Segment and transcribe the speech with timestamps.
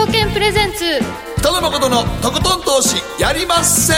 [0.00, 0.98] 証券プレゼンツ。
[1.40, 3.92] 北野誠のとことん投資やりまっせ。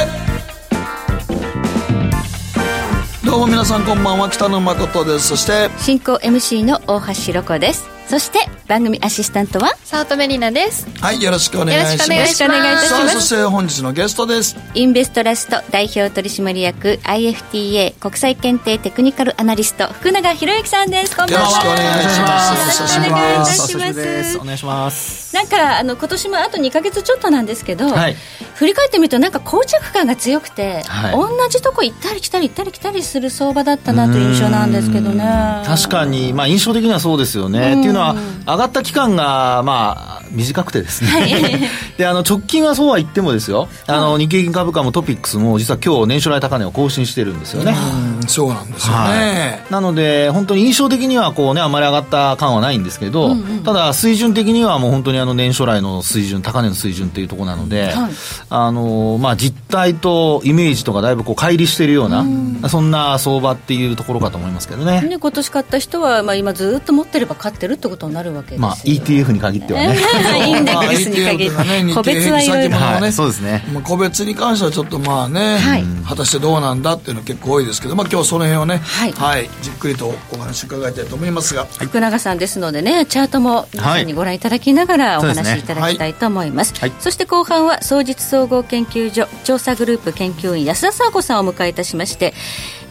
[3.25, 4.29] どうも皆さんこんばんは。
[4.29, 5.29] 北野誠です。
[5.29, 10.87] そして進行 MC の大橋ロコですそして番組アシスタントは早乙女里奈です。
[11.01, 12.13] はいよろしくお願いします。
[12.13, 12.89] よろしくお願いします。
[12.89, 14.55] さあそして本日のゲストです。
[14.75, 21.17] インベストラスト代表取締役 IFTA 国際検定テクニカルアナリスト福永博之さんです。
[21.17, 21.41] こんばんは。
[21.41, 22.81] よろしくお願いします。
[22.81, 24.39] よろしくお願いいたします。
[24.39, 25.35] お願いします。
[25.35, 28.17] なんかあの今年もあと2か月ちょっとなんですけど、はい。
[28.57, 31.13] 振り返ってみるとなんか膠着感が強くて、はい。
[31.13, 35.25] 同じとこ行ったり来たり行ったり来たりする相場だったなという印象なんですけどね。
[35.65, 37.79] 確かに、まあ、印象的にはそうですよね。
[37.79, 38.02] っていうのは、
[38.47, 41.69] 上がった期間が、まあ、短くてですね。
[41.99, 43.69] で、あの、直近はそうは言ってもですよ。
[43.87, 47.75] あの、日経平均株価もトピックスも、実は今日年初来高値を更新してるんですよね。
[48.23, 58.13] うんそうなんですよね、なので、本当に印象的にはこうね、あまり上がった感はないんですけど、ただ水準的にはもう本当にあの年初来の水準、高値の水準っていうところなので、はい。
[58.51, 62.25] あの、まあ実態とイメージとかだいぶこう乖離しているような、
[62.69, 65.01] そんな相場っていうところかと思いますけどね。
[65.03, 69.99] ね、今年買った人は、まあ、今ずっと持ってれば買ってるってことになるわけですよ、まあ ETF に限ってはね。
[70.47, 71.57] インデックスに限って。
[71.95, 73.13] 個別はいろいろはい。
[73.13, 73.65] そうですね。
[73.73, 75.85] まあ、個別に関してはちょっとまあね、はい。
[76.07, 79.49] 果たしてどうなんだっていうの結構多いですけど、まあ、今日はその辺をね、はい。
[79.63, 86.75] じっくりとお話伺いたいと思いますが、福永さんですのでねチャートも皆さんにご覧いただきながらお話しいただきたいと思います。
[86.79, 86.93] はい。
[87.01, 92.35] そして後半は総実総合研究所調査グループ研究員安田佐和子さんをお迎えいたしまして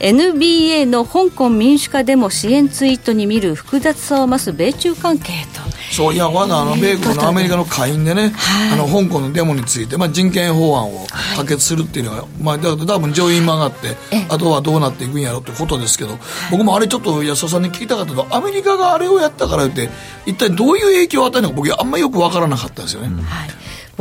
[0.01, 5.61] NBA の香港民主化デモ支援ツイートに見る複雑さを増す米中関係と。
[5.91, 8.71] そういやまだあの米国のアメリカの下院でね、はい。
[8.73, 14.25] あの香港のデモについて、まあ、人権法案を可決するっていうのは、まあ、だ多分上院も上がってええ。
[14.29, 16.17] あとはどうなっていくんやろってことですけど、
[16.49, 19.89] 僕もあれちょっと安田さんに聞きたかったのはアメリカがあれをやったから言って
[20.25, 23.07] 一体どういう影響を与えるのか僕あんまりよく分からなかったんですよね。
[23.23, 23.49] はい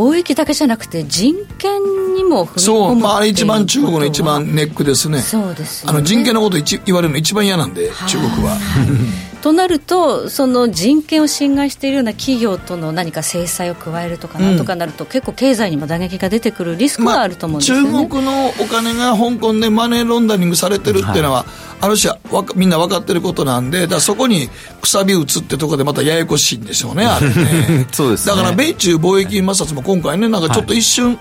[0.01, 1.83] 貿易だけじゃなくて人権
[2.15, 5.21] にも踏み込むそう、まあ、あれ一番中国の一番ネックですね。
[5.21, 8.57] そうですよねあの人権のこと一言われるの一番嫌なんで、中国は。
[9.43, 21.47] となるとその人権を侵害しているような企業との何か制裁を加えるとかなんとかなると、結構経済にも打撃が出てくるリスクはあると思うんですよね、中国のお金が香港でマネーロンダリングされてるっていうのは、
[21.81, 24.51] ある種わみんな分かってることなんでだそこに
[24.83, 31.19] くさび打つってところでまたややこしいんでしょうねあれねそうですねだから米中貿易摩擦も今回ねなんかちょっと一瞬、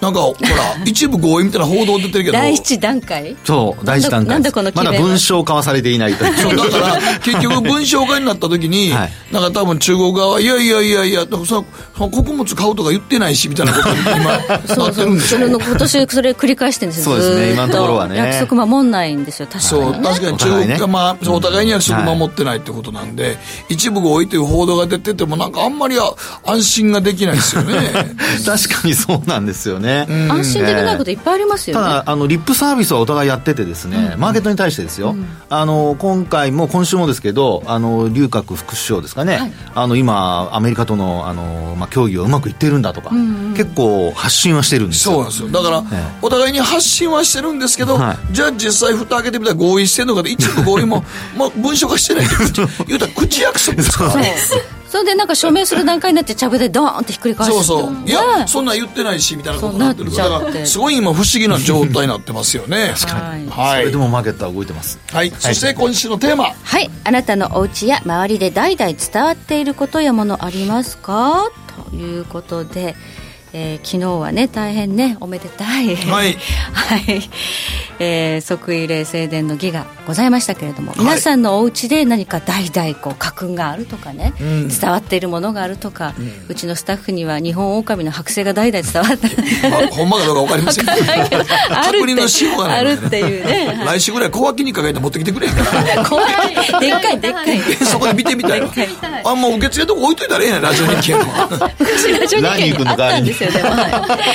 [0.00, 0.48] なんかほら
[0.84, 2.32] 一部合意みたいな報道出てるけど。
[2.32, 3.36] 第一段階？
[3.44, 4.30] そう、大事段階。
[4.30, 6.24] なんだこのまだ文章化はされていないと。
[6.24, 6.36] いう。
[6.38, 9.12] そうだから結局文章化になった時に、はい。
[9.30, 15.36] なんか多分中国側はいやいやいやいや穀物買うとか言ってないしみたいなことに 今なってるんでしょ。
[15.36, 17.16] それの今年それ繰り返してるんですよ。
[17.16, 18.16] そうですね今のところはね。
[18.16, 23.38] 約束守んないんですよ確かそうにね確かに中国が、まあ、そうお互いに約束守ってないってことなんで、
[23.68, 26.12] 一部合意という報道が出ててもなんかあんまりあ
[26.44, 27.92] 安心ができないですよね。
[28.44, 29.89] 確かにそうなんですよね。
[30.30, 35.14] 安心できないこといっぱいありますよね、ただあのリップサービスはお互いやっててですね、マーケットに対してですよ、
[35.48, 39.52] あの今回も今週もですけどあの劉鶴副首相ですかね、はい。
[39.74, 43.10] あの今アメリカとのあの、まあ、協議はうまくいっているんだとか、
[43.56, 45.14] 結構発信はしてるんですよ。
[45.14, 45.48] そうなんですよ。
[45.48, 48.34] だから、えお互いに発信はしてるんですけど、はい。
[48.34, 51.04] じゃあ実際蓋開けてみたら合意してんのかで一部合意も
[51.36, 52.52] まあ文書化してないって口
[52.86, 54.22] 言うたら口約束ですからそう
[54.90, 58.08] それでなんか署名する段階になってちゃぶでドーンってひっくり返すそうそう。
[58.08, 60.66] いや、ねそんなん言ってないしみたいなことになってるから。
[60.66, 62.94] すごい今不思議な状態になってますよね。
[63.06, 63.80] はいはい。
[63.82, 64.98] それでもマーケットは動いてます。
[65.12, 66.46] はい、そして今週のテーマ。
[66.46, 66.90] はい。
[67.04, 71.48] あなたのお家や周りで代々伝わっていることやものありますか？
[71.88, 72.96] ということで、
[73.52, 75.96] えー昨日はね大変ねおめでたい。
[75.96, 76.36] はい。
[76.72, 77.30] はい、
[77.98, 80.98] えー即位礼正殿の儀がございましたけれども、い。
[80.98, 84.68] 皆さんのお家で何か代々こう家訓があるとかね、ん。
[84.68, 86.14] 伝わっているものがあるとか、
[86.48, 89.28] うちのスタッフには日本狼の剥製が代々伝わって
[89.68, 90.86] まあ、ほんまかどうか分かりません
[91.28, 91.44] けど。
[92.14, 93.82] のしようがないあるっていうね。
[93.84, 95.62] 来週ぐらい小脇にかけて持ってきてくれへんか
[95.94, 96.34] ら怖い。
[96.80, 97.60] でっかいでっかい。
[97.84, 98.70] そこで見てみたいわ。
[99.24, 101.24] あもう受付のとこ置いといたらええやんラジオ日記やの
[101.78, 103.88] 昔 ラジオ日経にあったんですよ は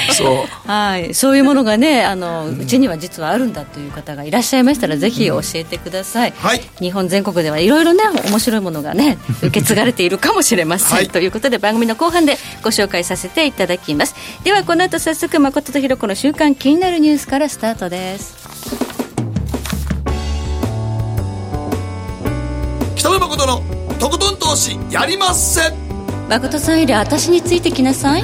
[0.09, 0.69] いそう。
[0.69, 6.61] はい、そういうものがねあの、うちには実はあるんだという方がいらっしゃいましたらぜひ教えてください、はい。
[6.79, 11.07] 日本全国ではいろいろね面白いものがね受け継がれているかもしれません、はい。
[11.09, 14.15] ということで番組の後半でご紹介させていただきます。
[14.43, 18.35] ではこの後早速誠とひろ子の週刊気になるニュースからスタートです。
[22.95, 23.61] 北野誠の
[23.99, 25.67] とことん投資やりませ。
[25.69, 25.73] ん
[26.29, 28.23] 誠さんより私についてきなさい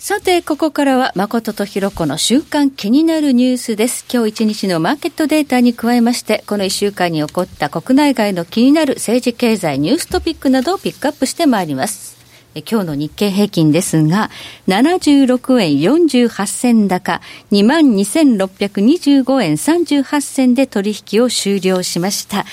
[0.00, 4.06] さて、ここからは誠とひろこの週間気になるニュースです。
[4.10, 12.19] 今日一日のマーケットデータに加えまして、この一週間に起こった国内外の気になる政治経済ニューストピックなどをピックアップしてまいります。
[12.54, 14.28] え今日の日経平均ですが、
[14.66, 17.20] 76円48銭高、
[17.52, 22.44] 22,625円38銭で取引を終了しました。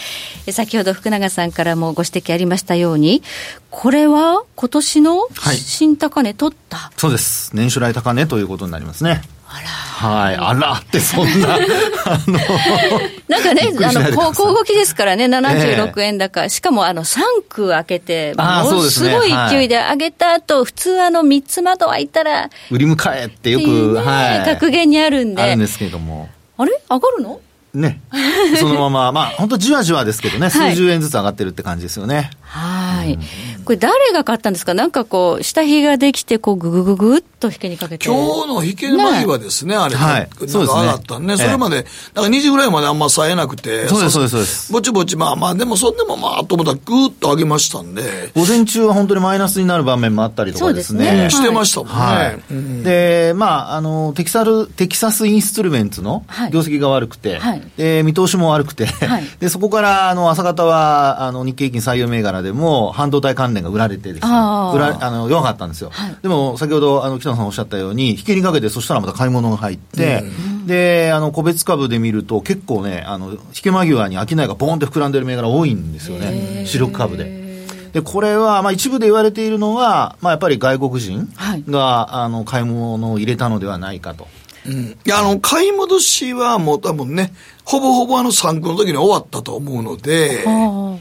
[0.46, 3.24] え先ほど福永さんからもご指摘ありましたように、
[3.72, 6.92] これは今年のはい新高値取った？
[6.98, 7.56] そうです。
[7.56, 9.22] 年初来高値ということになりますね。
[9.50, 9.68] あら。
[9.68, 10.36] はい。
[10.36, 11.60] あらってそんな、 あ
[12.28, 12.38] の、
[13.28, 16.48] なんかねあの、しないでくださいこう小動きですからね、76円高。
[16.50, 24.46] しかも、あの、3区開けて、ものすごい勢いで上げた後、普通あの、3つ窓開いたら、売り迎えってよく、ねはい。
[24.46, 25.42] 格言にあるんで。
[25.42, 26.30] あるんですけれども。
[26.58, 26.72] あれ？
[26.90, 27.40] 上がるの？
[27.74, 28.02] ね。
[28.60, 32.32] そのまま、まあ、本当じわじわですけどね、 はい数十円ずつ上がってるって感じですよね。
[32.42, 33.18] はい。
[33.68, 34.74] これ誰が買ったんですか？
[34.74, 38.06] なんかこう、下髭ができて、こう、ぐぐぐぐっと引けにかけて。
[38.08, 38.16] 今
[38.46, 40.22] 日の引け間際ですね、あれ、はい。
[40.22, 40.81] なんかそうですね。
[40.81, 41.34] 上がったんね。
[41.34, 41.38] ええ。
[41.46, 41.90] それまで、だか
[42.22, 43.88] ら2時ぐらいまであんま冴えなくて。
[43.90, 44.72] そうですそうですそうです。
[44.72, 51.06] ぼちぼち、まあまあ、でもそんでもまあ、と思ったらぐーっと上げましたんで、午前中は本当にマイナスになる場面もあったりとかですね。
[51.06, 51.30] すね。
[51.30, 51.94] してましたもんね。
[51.94, 56.52] はいうんで、まあ、あの、テキサル、テキサスインストゥルメンツのはい。
[56.52, 57.62] 業績が悪くて、はい。
[57.75, 59.24] で、見通しも悪くて、はい。
[59.40, 65.89] で、そこから、あの、朝方は、あの、日経平均採用銘柄でも、半導体関連が売られてですね、あー売らあの、弱かったんですよ。
[65.92, 70.24] はいでも、先ほど、あの、北野さんおっしゃったように、引きにかけて、そしたらまた買い物が入って、
[70.65, 76.63] で、あの、個別株で見ると、結構ね、あの、引け間際に商いがボーンって膨らんでる銘柄多いんですよね。
[76.65, 77.48] 主力株で。
[77.94, 84.27] で、これは、まあ一部で言われているのは、まあやっぱり外国人はいが、あの、買い物を入れたのではないかと。
[84.68, 87.33] いや、あの、買い戻しはもう多分ね、
[87.63, 90.44] ほぼほぼあの3区の時に終わったと思うので、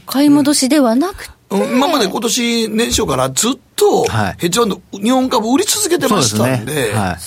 [0.05, 4.35] 買い戻しではなくて、うん今まで今年年初からずっとはい。
[4.39, 7.17] ヘッジファンド、日本株売り続けてましたんで、はい。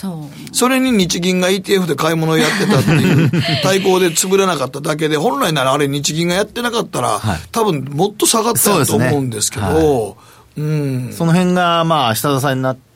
[0.52, 3.30] それに日銀が ETF で買い物をやってたっていう
[3.62, 7.38] 対抗で潰れなかっただけで、本来ならあれ日銀がやってなかったら、はい。
[7.52, 10.16] 多分もっと下がったと思うんですけど、
[10.56, 11.14] うん。
[11.16, 12.89] その辺が、まあ、下支えになって、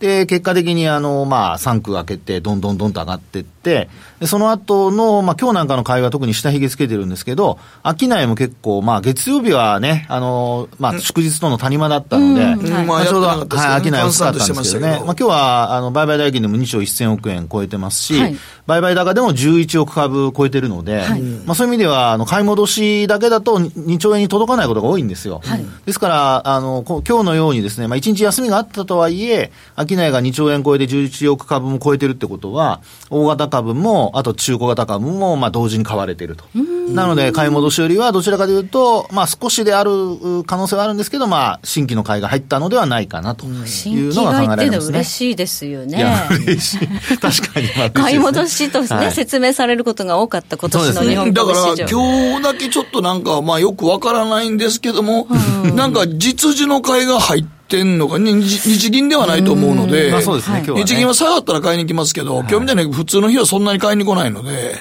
[0.00, 3.88] で、結果的に、あの、まあ、3区開けて、どんどんどんと上がっていって、
[4.20, 14.92] で、その後の、まあ、今日なんかの会話特に下髭つけてるんですけど、商いも結構、まあ、月曜日はね、あの、まあ、祝日との谷間だったので、まあちょうど、はい、ね商い薄かったんですけどね。
[14.92, 18.36] まあ、今日は、あの、売買代金でも2兆1000億円超えてますし、はい。
[18.66, 21.22] 売買高でも11億株超えてるので、はい。
[21.22, 25.40] まあ、そういう意味では、あの、買い戻しだけだと2兆円に届かないことが多いんですよ。
[25.44, 25.64] はい。
[25.86, 29.37] ですから、あの、こ今日のようにですね、まあ、1日休みがあったとはいえ、
[29.76, 32.80] 商いが2兆円超えて11億株も超えてるってことは、
[33.10, 36.44] 大型株も、あと中小型株も、まあ、同時に買われてると。
[36.92, 44.98] なので、買い戻しよりは、どちらかというと、まあ、少しである可能性はあるんですけど、まあ、新規の買いが入ったのではないかなというのが考え買いっていうのはられますね。
[44.98, 45.98] 嬉しいですよね。
[45.98, 47.18] いや、嬉しい。
[47.18, 51.74] 確かに、まあ、買い戻嬉ししとね、はい説明されることが多かった今年そうですねだから。
[51.88, 55.26] 今日だけちょっとなんか、まあよくわからないんですけども、
[55.74, 60.64] なんか実需の買いが入ってんのか、に日日銀ではないと思うので、まあそうですね、はい。
[60.64, 60.84] 今日は、ね。
[60.86, 64.76] 日銀は下がったら買いに来ますけど、今日みたいに普通の日はそんなに買いに来ないので、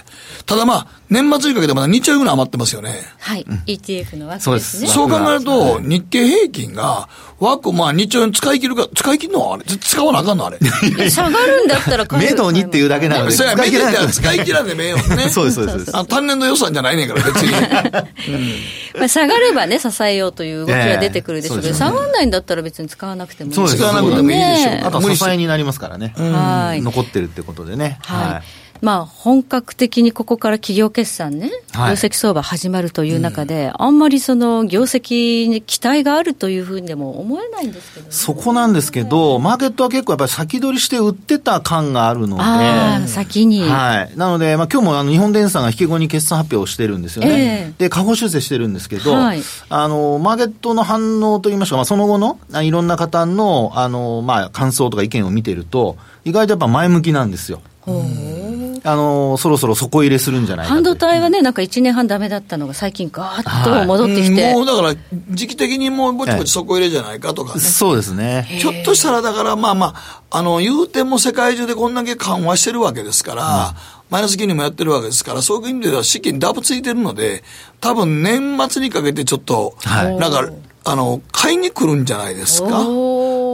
[0.47, 3.01] ただまあ、年末にかけてまだ2兆円ぐらい余ってますよね。
[3.19, 3.45] はい。
[3.65, 4.89] ETF の枠そうですですね。
[4.89, 10.57] そう考えると、日経平均が、枠、まあ2兆円使い切るか、使い切るのあれ使わなあかんのあれ。
[11.11, 15.27] 下がるんだったら買えるメドにっていうだけなので、そうや、使い切らなくて使い切らんでめえよね。
[15.29, 15.97] そうです、そうですそうです。
[15.97, 17.51] あ単年度予算じゃないねんから、別に。
[18.97, 26.13] まあ、下がればね、支えようという動きが出てくるでしょうけど、下がらないんだったら別に使わなくてもいいそうです使わなくてもいいでしょうねあとは支えになりますからね。
[26.17, 26.81] はい。
[26.81, 27.99] 残ってるってことでね。
[28.01, 28.66] はい。
[28.81, 43.61] まあ、本格的にここから企業決算ね、はい業績相場始まるという中で、あんまりその業績に期待があるというふうにでも思えないんですけど、ね、そこなんですけど、マーケットは結構やっぱり先取りして売ってた感があるので、先に。
[43.61, 44.17] はい。
[44.17, 47.29] なので、まあ今日もあの日本電産が引け後に決算発表をしてるんですよね。
[47.29, 57.61] ええで、下方修正してるんですけど、はいあの、マーケットの反応といいましょうか、まあその後のあいろんな方の、あの、まあ感想とか意見を見てると、意外とやっぱ前向きなんですよ。
[57.81, 58.36] ほう
[58.87, 64.51] あの、そろそろ底入れするんじゃない半導体はね、なんか1年半ダメだったのが最近ガーッと戻ってきて。
[64.51, 64.95] うんもうだから、
[65.31, 67.59] 時期的にもうぼちぼち底入れじゃないかとかね。
[67.59, 68.47] そうですね。
[68.49, 73.75] ひょっとしたらだから、まあまあ、あの、言うても世界中でこんだけ緩和してるわけですから、
[74.09, 77.43] マイナス金利もやってるわけですから、そういう意味では資金ダブついてるので、
[77.81, 80.49] 多分年末にかけてちょっと、はいなんか、
[80.85, 82.85] あの、買いに来るんじゃないですか。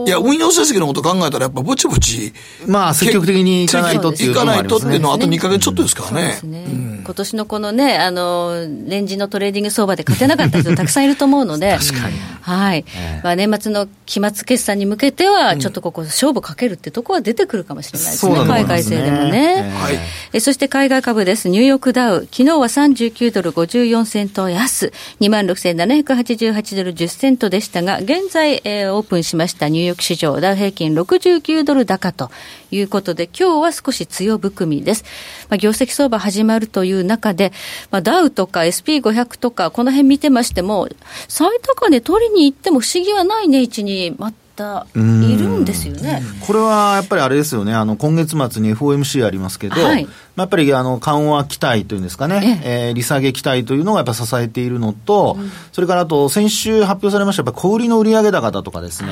[0.06, 2.32] いや、運用成績のこと考えたら、やっぱぼちぼち。
[2.66, 6.40] まあ、積極的に行かないとっていう行かないとっていうのは、あと2かヶ月ちょっとですからね。
[6.42, 12.16] ね今年のこのね、あの、レンジのトレーディング相場で勝てなかった人たくさんいると思うので、 確かに。
[12.40, 12.84] はい。
[13.22, 19.72] まあ、年末の期末決算に向けては、ちょっとここ、勝負かけるってとこは出てくるかもしれないですね、海外勢でもね。
[19.78, 19.98] はい
[20.32, 21.48] えそして海外株です。
[21.48, 22.28] ニューヨークダウ。
[22.30, 24.92] 昨日は39ドル54セント安。
[25.20, 32.30] 26,788ドル10セントでしたが、現在、えーオープンしましたニューヨーク市場、ダウ平均69ドル高と
[32.70, 35.04] いうことで、今日は少し強含みです。
[35.48, 37.52] まあ、業績相場始まるという中で、
[37.90, 40.88] まあ、ダウとか SP500 とか、この辺見てましても、
[41.28, 45.02] 最高値取りに行っても不思議はない値位置にまたいる
[45.48, 46.22] んですよね。
[46.46, 50.04] これはやっぱりあれですよね、あの今月末に FOMC ありますけど、はい。
[50.04, 55.36] まあやっぱりあの緩和期待というんですかね、えー利下げ期待というのがやっぱ支えているのと、
[55.72, 59.08] それからあと、先週発表されました、やっぱ小売りの売上高だとかですね、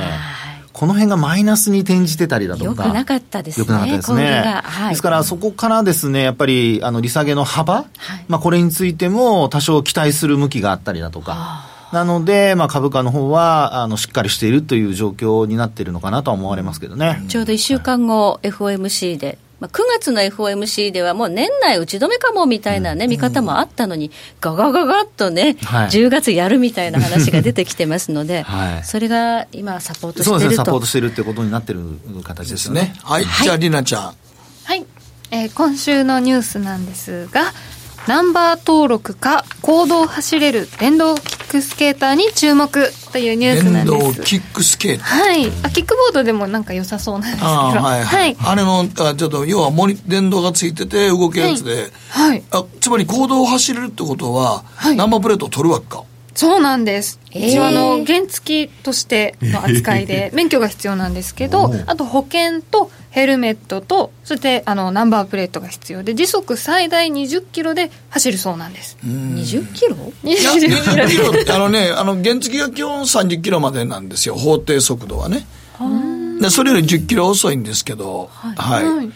[0.72, 2.84] この辺がマイナスに転じてたりだとか。
[2.86, 4.42] よくなかったですねよくなかったですね。
[4.44, 7.84] がはいですから、そこからですね、やっぱり、あの、利下げの幅、
[8.28, 11.66] まあ、これについても多少期待する向きがあったりだとか。
[11.92, 17.22] なので、まあ、株価の方は、あの、しっかりしているという状況になっているのかなとは思われますけどね。
[17.28, 30.86] ちょうど1週間後、FOMC で、まあ、9月の FOMC ではもう年内打ち止めかもみたいなね、見方もあったのに、ガガガガッとね、はい10月やるみたいな話が出てきてますので、 はいそれが今、サポートそうですね、してるとサポート。
[30.86, 31.80] してるってことになってる
[32.24, 32.92] 形ですね。
[33.04, 33.24] はい。
[33.44, 34.14] じゃあ、りなちゃん。
[34.64, 34.84] はい、
[35.30, 37.52] えー今週のニュースなんですが
[38.08, 42.68] ナンバー登録か公道を走れる電動キックスケーターに注目
[43.12, 44.22] というニュースな電動んです。
[44.22, 45.06] キックスケーター。
[45.06, 45.46] はい。
[45.62, 47.36] あキックボードでもなんか良さそうなんです。
[47.36, 48.32] けどああ、はい、ははい。
[48.32, 48.36] い。
[48.40, 52.42] あれの、あちょっと、要はモニ、電動がついてて動くやつで、はい。
[52.50, 54.96] あ、つまり公道を走れるってことは、はい。
[54.96, 56.02] ナンバープレートを取るわけか。
[56.34, 57.20] そうなんです。
[57.32, 68.96] えー一応あの原付としての扱いで 免許が必要なんですけど、あと保険とヘルメットとそしてあのナンバープレートが必要で時速最大20キロで走るそうなんです。
[69.04, 69.96] 20キロ？
[70.24, 71.22] いや、20キロ20キで。
[71.22, 75.46] ロって、あのね、あの、原付が基本30キロまでなんですよ、法定速度はね。
[76.40, 78.84] でそれより10キロ遅いんですけど、はい。
[78.84, 79.12] はい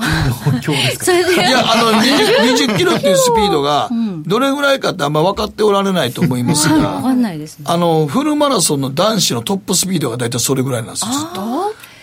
[0.00, 1.12] 今日ですか？
[1.46, 3.90] いや、あの20、20キロっていうスピードが、
[4.26, 7.64] どれぐらいかってあんま分かっておられないと思いますが、んないですね。
[7.68, 11.40] あの、フルマラソンの男子のトップスピードが大体それぐらいなんですよ、ずっと。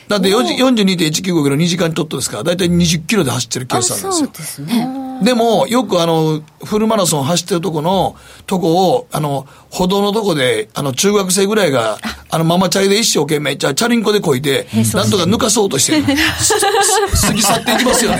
[0.08, 4.38] だって40 42.195キロ2時間ちょっとですから、大体20キロで走ってる計あ算なんですよそう。
[4.38, 4.88] ですね。
[5.24, 11.99] でも、よくあの、フルマラソン走ってるとこの、とこを、あの、歩道のとこで、あの、中学生ぐらいが、
[12.29, 16.01] あの、ママチャリで一生懸命、じゃあチャリンコでこいで、なんとか抜かそうとして、
[16.41, 18.17] す過ぎ去っていきますよね。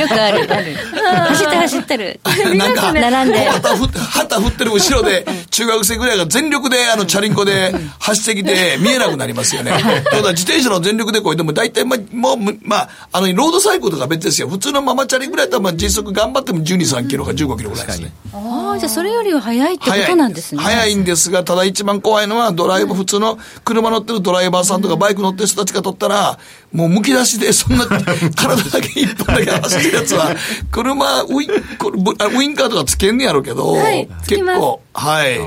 [0.00, 0.74] よくある、ある。
[0.74, 2.20] 走ってる走ってる。
[2.56, 3.44] なんか、並んで。
[3.48, 9.72] 旗振って、旗振ってる後ろで、中学生ぐらいが全力で、あの、チャリンコで走ってきて、見えなくなりますよね。
[10.10, 14.48] ただ、自転車の全力でこいでも、大体、ま、もう、まあ、あの、ロードサイクルとか別ですよ。
[14.48, 18.12] 普通のママチャリぐらいだったら、まあ、実測頑張っても12、3キロか15キロぐらいですね。
[18.32, 20.62] ああ、じゃあそれよりは早いってことなんですね。
[20.62, 26.38] 早いんですが、ただ一番怖いのは、ドライブ、普通の車乗ってるドライバーさんとかバイク乗ってる人たちが取ったら、
[26.72, 27.86] もうむき出しで、そんな、
[28.36, 30.34] 体だけ一本だけ走ってるやつは、
[30.70, 35.38] 車、ウイン、これぶあウインカーとかつけんねやろうけど、はい結構、はい。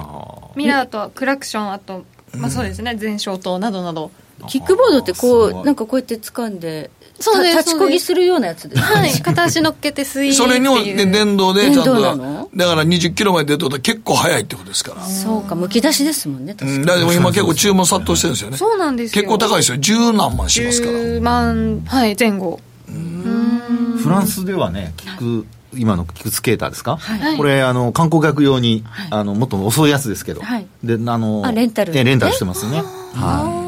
[0.57, 2.05] ミラーとクラクションあと、
[2.37, 4.11] まあそうですね前照灯などなど。
[4.47, 8.81] キックボードってこ、うなんかこうやって掴んで、そうですた立ちこぎするようなやつです。
[8.81, 15.01] はい、片足乗っけてスイーそれにも、っていうで電動でちゃん電動なとの、だから20キロまで出るってことは結構早いってことですから。
[15.03, 16.77] そうか、むき出しですもんね、確かに。
[16.77, 18.57] うん、だから今結構注文殺到してるんですよね。
[18.57, 19.77] そうなんですよ結構高いですよ。
[19.77, 20.97] 十何万しますから。
[20.97, 22.59] 10万、はい、前後。
[22.87, 32.83] フランスではね、キック、今のキックスケーターですか、はいこれ、あの、観光客用に、あの、もっと遅いやつですけど、はいで、あの、あレンタルえレンタルしてますね。
[33.15, 33.64] は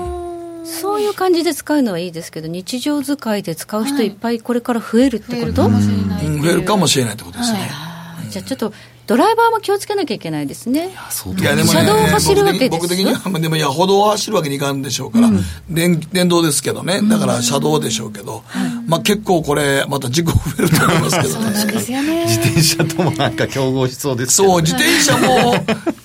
[0.67, 4.07] そういう感じで使うのはいいですけど、日常使いで使う人い。
[4.07, 7.69] っぱいこれから増えるってこと、増えるかもしれない増えるかもしれないってことですね。
[7.71, 7.97] あー
[8.29, 8.74] じゃあちょっと、
[9.07, 10.89] ドライバーも気をつけなきゃいけないですね。
[10.89, 11.43] い。
[11.43, 15.29] やでもね、車道を走るわけです僕的僕的には、まあでもいや、歩道を走るわけにいかんでしょうから、
[15.69, 18.43] 電電動ですけどね、だから車道でしょうけど、
[18.86, 21.71] まあ結構これ、また事故増えると思いますけどね。
[21.71, 22.25] ですよね。
[22.25, 25.53] 自転車ともなんか競合しそうですけどそう、自転車も、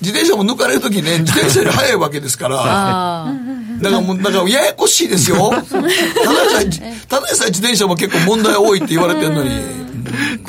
[0.00, 3.34] 自転車も抜かれるときね、自転車より速いわけですから。
[3.82, 5.50] だからもう、だからややこしいですよ。
[5.68, 9.50] ただでさえ、ただでさえ自転車も結構問題多いって言われてるのに、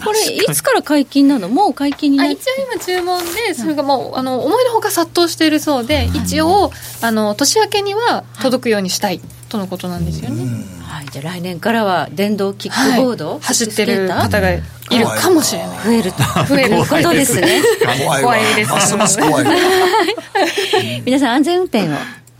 [0.03, 1.49] これ、いつから解禁なの？
[1.49, 2.41] もう解禁になっあ一応
[2.73, 6.71] 今注文でそれがもうあの思いのほか殺到しているそうで、一応
[7.01, 10.43] あの年明けには届くようにしたいとのことなんですよね、
[10.83, 13.39] はい、じゃあ来年からは電動キックボード、はい。
[13.41, 14.61] 走ってる方がい
[14.91, 15.85] るかもしれない。
[15.85, 16.17] 増えると。
[16.47, 16.77] 増える。
[16.77, 17.61] いうことですね。
[18.03, 18.33] 怖いわ。
[18.33, 18.71] 怖いです。
[18.71, 19.53] ますます怖いわ。
[21.05, 21.91] 皆さん安全運転を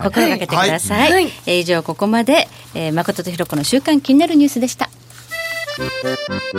[0.04, 4.90] 心がけてください、はい、えー、以上ここまで、えー、誠とひろ子の週間気になるニュースでした。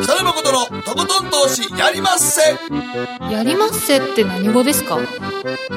[0.02, 2.40] 北野誠のとことん投資やりまっせ。
[3.32, 4.98] やりまっせって何語ですか？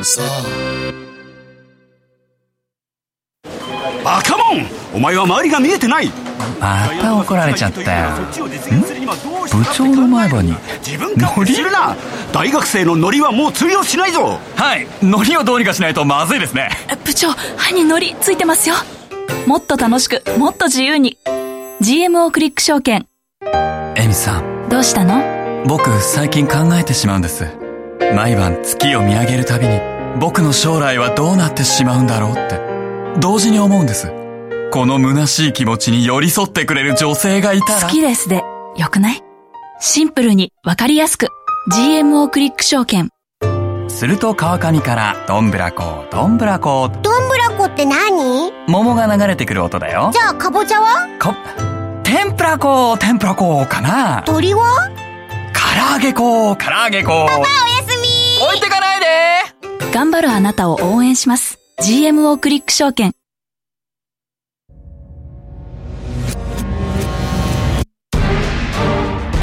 [0.02, 0.44] さあ。
[4.04, 4.66] バカモン。
[4.96, 6.10] お前は周りが見えてない
[6.60, 8.10] また怒られちゃったよ。
[9.52, 10.56] 部長の前歯に。
[10.86, 11.96] 自分からするな。
[12.34, 14.40] 大学生のノリはもう通用しないぞ。
[14.56, 14.88] はい。
[15.02, 16.70] ノリをどうにかしないとまずいですね。
[17.06, 18.76] 部長歯にノリついてますよ。
[19.46, 21.18] もっと楽しくもっと自由に。
[21.82, 23.08] GMO クリック証券。
[23.96, 24.70] エミさん。
[24.70, 25.64] どうしたの？
[25.66, 27.46] 僕最近考えてしまうんです。
[28.16, 29.80] 毎晩月を見上げるたびに
[30.20, 32.60] 僕の将来はどうなってしまうんだろうって。
[33.20, 34.12] 同時に思うんです
[34.72, 37.82] この虚しい気持ちに寄り添ってくれる女性がいたら。
[37.82, 38.44] 好きですで
[38.76, 39.24] よくない？
[39.80, 41.30] シンプルにわかりやすく。
[41.72, 43.10] GMO クリック証券。
[43.88, 46.90] すると川上からどんぶらこどんぶらこ。
[47.02, 48.52] どんぶらこって何？
[48.68, 50.12] 桃が流れてくる音だよ。
[50.14, 51.08] じゃあかぼちゃは？
[51.20, 51.34] こ
[52.04, 54.24] 天ぷら粉天ぷら粉かな。
[54.26, 54.92] 鳥は？
[55.54, 57.46] 唐揚げ粉唐揚げ粉パパおや
[57.88, 58.46] すみ。
[58.46, 59.06] 置いてかないで。
[59.94, 61.58] 頑張るあなたを応援します。
[61.82, 63.14] GMO クリック証券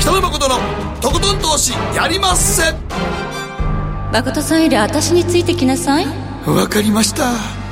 [0.04, 0.56] 北野誠の
[1.00, 2.74] とことん投資やりまっせ。
[4.12, 6.04] 誠さんより私についてきなさい。
[6.44, 7.63] わかりました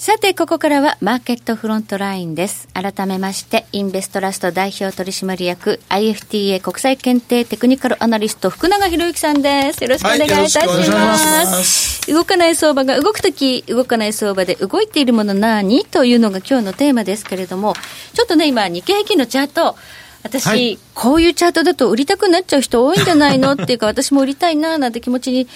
[0.00, 2.68] さて、ここからはマーケットフロントラインです。
[2.72, 9.82] 改めまして、インベストラスト代表取締役、IFTA 国際検定テクニカルアナリスト、福永博之さんです。
[9.82, 10.68] よろしくお願いいたします。
[10.92, 17.74] はい、ます動かない相場が動くとき、動かない相場で動いているもの何というのが今日のテーマですけれども、
[18.14, 19.74] ちょっとね、今、日経平均のチャート、
[20.22, 23.54] 私、はい、こういうチャートだと売りたくなっちゃう人多いんじゃないの？
[23.54, 25.48] っていうか、私も売りたいななんて気持ちに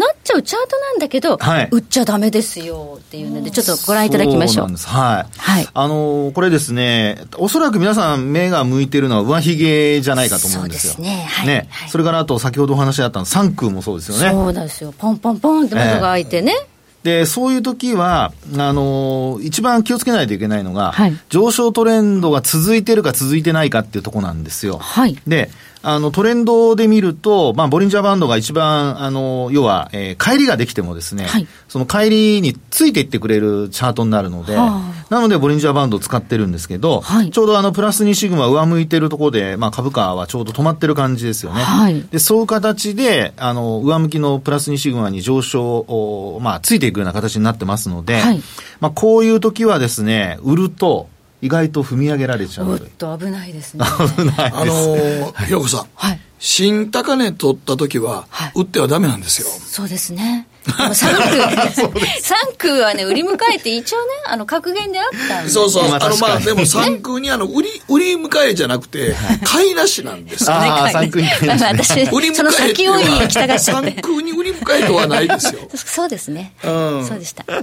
[0.00, 4.66] なっちゃうチャートなんだけど、はい、売っちゃだめですよっていうので、ちょっとご覧いただきましょう。
[4.68, 5.38] うはい。
[5.38, 5.68] はい。
[5.72, 10.92] あのー、これですね、おそらく皆さん目が向いてるのは上髭じゃないかと思うんですよ。
[10.94, 11.26] そうですね。
[11.28, 11.46] はい。
[11.46, 11.68] ね。
[11.70, 14.30] はい、それからあと、先ほどお話しあったの、三空もそうですよね。
[14.30, 14.94] そうですよ。
[14.96, 16.52] ポンポンポンって窓が開いてね。
[16.52, 24.76] えーで、そういう時は、あのー、一番気をつけないといけないのが、はい、上昇トレンドが続いてるか続いてないかっていうとこなんですよ。
[24.76, 25.18] はい。
[25.26, 25.50] で、
[25.82, 41.62] あの、トレンドで見ると、まあ、ボリンジャーバンドが一番、あの、要は、えー、帰りができてもですね、はい、その帰りについていってくれるチャートになるので、はあ、なので、ボリンジャーバンドを使ってるんですけど、はい、ちょうどあの、プラス2シグマ上向いてるところで、まあ、株価はちょうど止まってる感じですよね。
[41.62, 48.42] はい、で、そういう形で、あの、上向きのプラス2シグマに上昇を、まあ、ついていくような形になってますので、はい、
[48.80, 51.08] まあ、こういう時はですね、売ると、
[51.42, 52.70] 意外と踏み上げられちゃう。
[52.70, 53.84] おっと危ないですね。
[54.16, 54.56] 危ないです。
[54.56, 55.86] あのー、ひろこさん。
[55.94, 56.20] はい。
[56.38, 59.48] 新高値取った時は、売ってはダメなんですよ。
[59.48, 60.46] そうですね。
[60.66, 65.50] 3区、 三区はね、売り迎えて一応ね、あの、格言であったんで。
[65.50, 65.84] そうそう。
[65.84, 70.68] あの、まあ、でも3区にあの、売り、 売り迎えじゃなくて、買いなしなんですよ、ね。
[70.68, 71.64] ああ、3区に買いなし。
[71.64, 73.90] 私、 売り迎えその先を行きたがっちゃって。
[73.92, 75.60] 3区に売り迎えとはないですよ。
[75.74, 76.52] そうですね。
[76.62, 77.06] うん。
[77.06, 77.44] そうでした。
[77.48, 77.56] ま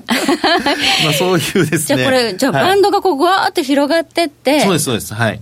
[1.10, 1.97] あ、そういうですね。
[1.97, 4.62] じゃあこれ、じゃあバンドがこう、ぐわーって広がってって。
[4.62, 5.13] そうです、そうです。
[5.13, 5.39] はい。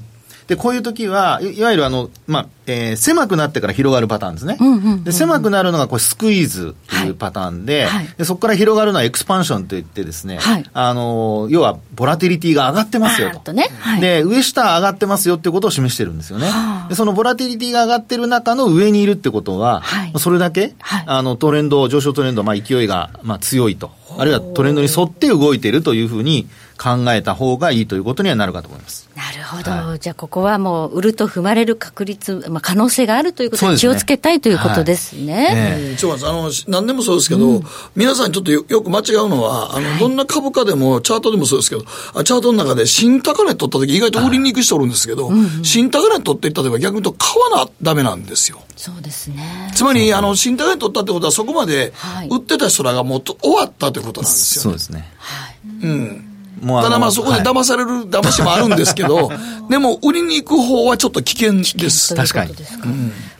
[0.47, 4.57] で、こういう時は、いわゆるあの、まあ、えー、狭くなってから広がるパターンですね。
[5.03, 13.39] で狭くなるのがこうスクイーズというパターンではい、で、そこから広がるのはエクスパンションといってですね、はい、あの、要は、ボラティリティが上がってますよと。
[13.39, 13.69] とね。
[13.79, 16.47] はい、で、上下上がってますよってことを示してるんですよね。
[16.89, 19.83] で、そのボラティリティが上がってる中の上にいるってことは、
[20.17, 23.91] それだけ、あの、トレンド、上昇トレンド、まあ、勢いが、まあ、強いと。
[24.17, 29.09] あるいはトレンドに沿って動いているというふうに考えた方がいいということにはなるかと思います。
[29.15, 29.71] なるほど。
[29.71, 35.95] はい、じゃあ、ここはもう、売ると踏まれる確率、まあ、可能性があるということで気をつけたいということですね。
[35.97, 37.63] ちょ、あの、何でもそうですけど、うん、
[37.95, 48.61] 皆さんちょっとよく間違うのは、あの、はい、どんな株価でも、チャートでもそうですけど、チャートの中で新高値取った時意外と売りに行く人おるんですけど、うんうん、新高値取っていった時は逆に言うと買わなダメなんですよ。
[48.75, 49.71] そうですね。
[49.73, 51.93] つまり、あの、新高値取ったってことはそこまで
[52.29, 55.09] 売ってた人らがもう終わったということなんですよ、ね、そうですね。
[55.17, 55.55] はい。
[55.83, 56.34] うん。
[56.61, 59.31] ただまあそこで騙される騙しもあるんですけど、
[59.69, 62.15] でも売りに行く方はちょっと危険です。
[62.15, 62.53] 確かに。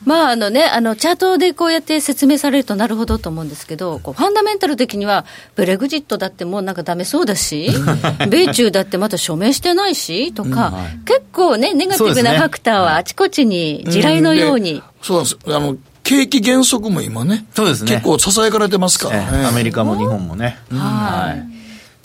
[0.06, 5.26] まああのね、あの、チャートでこうやって説明されるとなるほどと思うんですけど、こうファンダメンタル的には、
[5.56, 7.70] ブレグジットだってもうなんかダメそうだし、
[8.30, 10.74] 米中だってまだ署名してないし、とか、
[11.06, 14.84] 結構ね、ネガティブなファクターはあちこちに地雷のように。
[15.02, 15.38] そうです。
[15.48, 17.94] あの、景気減速も今ね、そうですね。
[17.94, 19.46] 結構ささやかれてますからね。
[19.46, 20.60] アメリカも日本もね。
[20.72, 21.55] はい。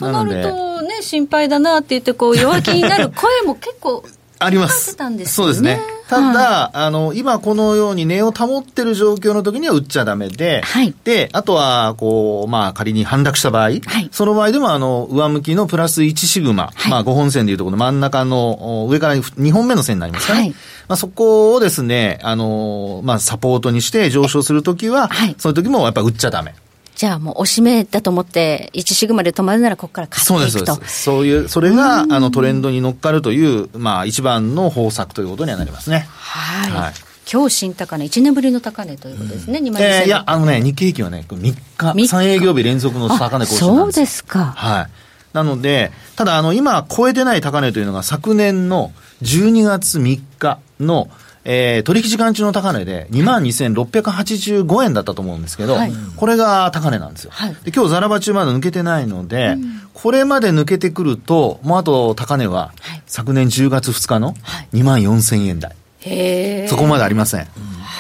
[0.01, 4.05] となるとね、心配だなって言って、こう、弱気になる声も結構、
[4.43, 4.97] あります。
[5.11, 5.81] ね、そうですね。
[6.09, 13.73] ただ、あの、今このように値を保ってる状況の時には売っちゃダメで、はいで、あとは、こう、まあ、仮に反落した場合、
[14.11, 20.41] その場合でも、あの、上向きのプラス1シグマ、まあ、5本線でいうところの真ん中のお上から2本目の線になりますかね。
[20.41, 20.51] はい
[20.89, 26.55] まあ、そこをですね、あの、まあ、サポートにして上昇するときは、はいその時もやっぱ売っちゃダメ。
[27.01, 30.75] じゃあもう、おしめだと思って、1シグマで止まるなら、ここから買っていくと。
[30.75, 31.03] そうです。
[31.03, 36.07] そういう、それが、あの、トレンドに乗っかるという、まあ、一番の方策ということにはなりますね。
[36.11, 36.71] はい。
[36.73, 36.93] はい
[37.33, 44.53] 今日新高値、1年ぶりの高値ということですね、2万えーいや、あのね、日経平均はね、3日、三日3営業日連続の高値更新なんですよそうですか。
[44.57, 44.87] はい。
[45.33, 51.09] なので、ただ、あの、今、超えてない高値というのが、昨年の12月3日の、
[51.44, 57.31] えー取引時間中の高値で22,685円だったと思うんですけど、はいこれが高値なんですよ。
[57.33, 59.57] はいで今日ザラバ中まだ抜けてないので、
[59.94, 65.74] これまで抜けてくると、もうあと高値は、はい昨年10月2日のはい2万4000円台。
[66.00, 66.68] へえ。
[66.68, 67.46] そこまでありません。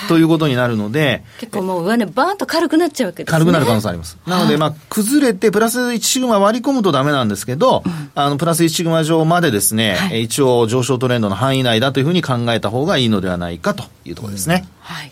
[0.08, 3.32] ということになるので、結構もう上値バーンと軽くなっちゃうわけですね。
[3.32, 4.18] 軽くなる可能性あります。
[4.26, 7.82] なので、まあ、崩れて、プラス1シグマ割り込むとダメなんですけど、
[8.14, 14.66] あの、プラス1シグマ上までですね、はいえー一応上昇トレンドの範囲内だというふうに考えた方がいいのではないかというところですね。
[14.80, 15.10] はい。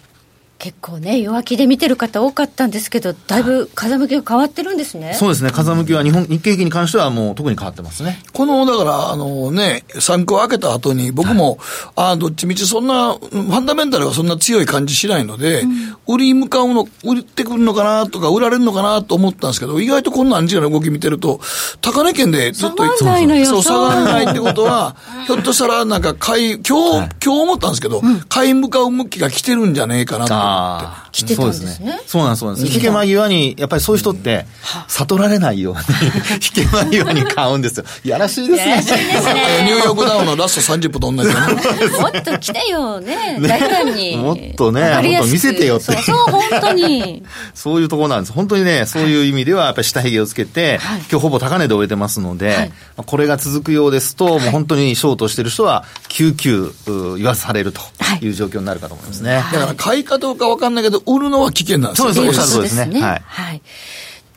[0.58, 5.14] 結構ね、弱気で見てる方多かったんですけど、だいぶ風向きが変わってるんですね。
[5.14, 8.20] そうですね、風向きは日本、日経平均に関してはもう特に変わってますね。
[8.32, 11.58] この、だから、あのね、3区を開けた後に、僕も、
[11.94, 15.62] ああ、どっちみちそんな、ファンダメンタルがそんな強い感じしないので、
[16.08, 21.40] 売りに向かうの、売ってくるのかなとか、売られるのかなと思ったんですけど、意外とこんな感じな動き見てると、
[21.82, 24.96] 高値圏でずっと下がんないそう、下がらないってことは、
[25.28, 31.07] ひょっとしたら、なんか買い、今日、今日思ったんですけど、買い向かう向きが来てるんじゃねえかなと思って。
[31.12, 32.00] 来てたんですねそうですね。
[32.06, 32.74] そうなんです、そうなんです。
[32.74, 34.46] 引け間際に、やっぱりそういう人って、
[34.88, 35.80] 悟られないように、
[36.34, 37.84] 引け間際に買うんですよ。
[38.04, 38.84] いやらしいですね。
[38.86, 41.54] えーニューヨークダウンのラスト30分と同じだね。
[42.00, 44.16] もっと来てよ、ね、大胆に。
[44.16, 47.22] もっとねもっと見せてよってそうそう、本当に。
[47.54, 48.32] そういうところなんです。
[48.32, 57.80] 本当にね、そういう意味では、やっぱり下髭をつけて、はい今日ほぼ高値で終えてますので、これが続くようですと、もう本当にショートしてる人は、救急う言わされると
[58.20, 59.42] いう状況になるかと思いますね。
[59.52, 62.12] だから買いかどうかわかんないけど、売るのは危険なんですよ。
[62.14, 63.00] そうですそうですね。
[63.00, 63.22] はい。
[63.24, 63.62] はい。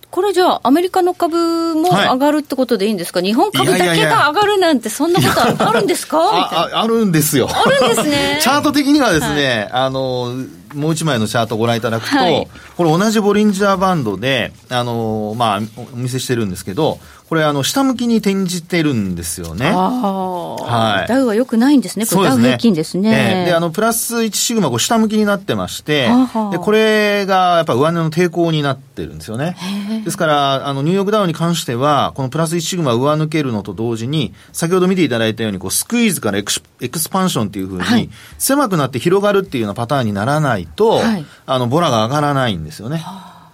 [0.10, 6.18] これじゃあ、アメリカの株もはい上がるってことでいいんですか、日本株だけが上がるなんて、そんなことあるんですか？
[6.22, 7.48] あああるんですよ。
[7.50, 8.40] あるんですね。
[8.44, 10.34] チャート的にはですね、あの、
[10.74, 15.62] もう一枚のチャートをご覧いただくと、はいこれ同じボリンジャーバンドで、あの、まあ、
[15.94, 17.00] お見せしてるんですけど、
[17.32, 19.70] これあの、下向きに転じてるんですよね。
[19.70, 22.06] あはいあ、ダウは良くないんですね。
[22.06, 23.10] これダウ平均ですね。
[23.10, 26.10] ええで、あの、プラス1シグマ、こう下向きになってまして
[26.52, 29.56] で、これがやっぱ上値の抵抗になってるんですよね。
[30.04, 41.26] ですから、あの、ニューヨークダウに関しては、このプラス1シグマ上抜けるのと同時に、先ほど見ていただいたように、こう、スクイーズからエクスエクスパンションっていうふうに、はい狭くなって広がるっていうようなパターンにならないと、はい。
[41.46, 43.04] あの、ボラが上がらないんですよね。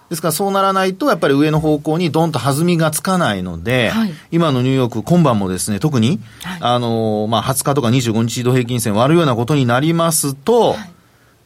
[0.10, 4.14] ですからそうならないと、やっぱり上の方向にドンと弾みがつかないので、はい。
[4.32, 6.60] 今のニューヨーク、今晩もですね、特に、はい。
[6.62, 10.76] あの、まあ、20日とか25日移動平均線割るようなことになりますと、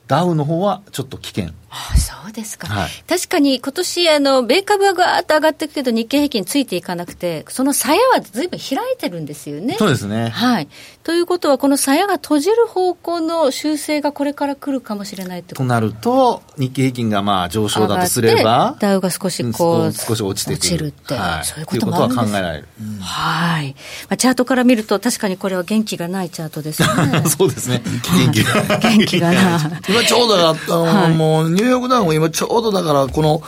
[0.08, 1.54] ダウの方はちょっと危険。
[1.72, 2.90] あそうですか、はい。
[3.08, 9.76] 確かに今年あの米株はガーッと上がっていくけど日経平均ついていかなくてその鞘はずいぶん開いてるんですよね。
[9.80, 10.30] そうですね。
[10.30, 10.68] はい。
[11.04, 15.56] ということはこの鞘が閉じる方向の修正がこれから来るかもしれないと。
[15.56, 20.60] となると、日経平均がまあ上昇だとすればダウが少しこう少し落ちてくる。
[20.60, 22.32] 落ちるってはい、そういうこともあるんです。
[22.32, 22.68] 考えられる。
[23.00, 23.76] はい、
[24.10, 27.24] まあ、チャートから見ると確かにこれは元気がないチャートですよね。
[27.30, 27.82] そうですね。
[27.86, 28.78] 元気が。
[28.78, 29.62] 元気がない。
[29.88, 31.14] 今ちょうどあの、はい。
[31.14, 33.42] もう、ニューヨークダウンも今ちょうどだから、この、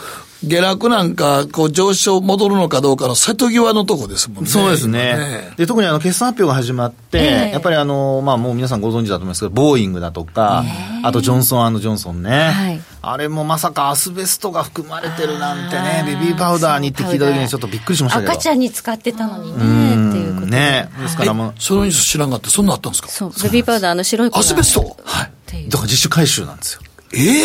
[0.46, 4.50] 下落なんか、こう、上昇戻るのかどうかの瀬戸際のとこですもんね。
[4.50, 5.14] そうですね。
[5.52, 5.56] 今。
[5.56, 7.52] で、特にあの、決算発表が始まって、ええ。
[7.52, 10.62] やっぱりあの、まあもう皆さんご存知だと思いますけど、ボーイングだとか、
[11.02, 12.50] あとジョンソンジョンソンね。
[12.50, 12.80] はい。
[13.00, 18.32] あれもまさかアスベストが含まれてるなんてね、ベビーパウダーにって聞いた時にちょっとびっくりしましたけど。
[18.32, 20.10] 赤ちゃんに使ってたのにねうん。
[20.10, 20.52] っていうことで。
[20.52, 20.90] ね。
[21.00, 23.08] ですからもう、そのニュース知らんがって、そんなあったんですか？
[23.08, 23.32] そう。
[23.44, 24.96] ベビーパウダーあの白い粉アスベスト？
[25.04, 25.68] はい。
[25.68, 26.82] だから自主回収なんですよ。
[27.16, 27.42] え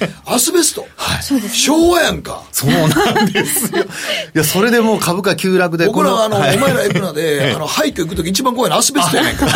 [0.00, 0.86] え アスベスト？
[1.22, 2.42] そうです昭和やんか。
[2.52, 3.84] そうなんですよ。
[4.34, 5.86] いや、それでもう株価急落で。
[5.86, 9.52] 僕らはあの、はいお前ら行くので、 あの、廃墟行くとき一番怖いのはアスベストやねんから。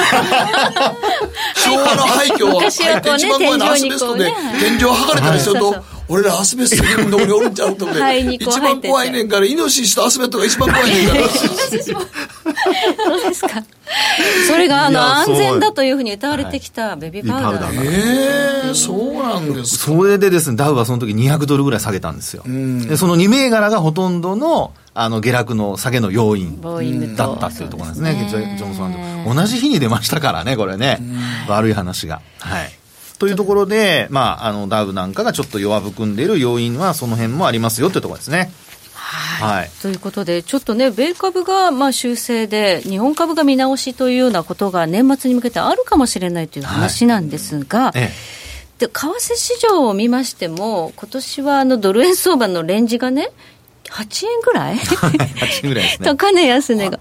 [1.56, 5.74] 昭和の廃墟を入って一番怖いのはアスベストで、天井剥がれたりすると
[6.08, 11.28] 俺らアスベストにどこにおるんちゃうと思って一番怖いねんから、イノシシとアスベストが一番怖いねんから。
[11.28, 13.62] そうですか。
[14.48, 18.66] それがあの安全だというふうに歌われてきたベビーパウダー。
[18.66, 19.84] ええそうなんですか。
[19.84, 22.42] それでですね、ダウはその時200ドルぐらい下げたんですよ。
[22.44, 26.60] で、その2銘柄がほとんどの、あの、下落の下げの要因
[27.16, 28.28] だったっていうところなんですね。
[28.30, 28.94] すねジョンソン
[29.24, 31.00] と同じ日に出ましたからね、これね。
[31.48, 32.20] 悪い話が。
[32.40, 32.77] はい。
[33.18, 38.52] というところで、まあ、あの、ダウなんかがちょっと弱含んでいる要因は、その辺もありますよっていうところですね。
[38.94, 39.70] はい。
[39.82, 48.10] ということで、ちょっとね、米株がまあ修正で、日本株が見直しというようなことが年末に向けてあるかもしれないという話なんですが、え
[48.78, 53.30] で為替市場を見ましても、今年はあのドル円相場のレンジがね、
[53.90, 54.78] 8円ぐらい、え。
[54.78, 56.04] 8ぐらいですね。
[56.08, 57.00] 高値安値が。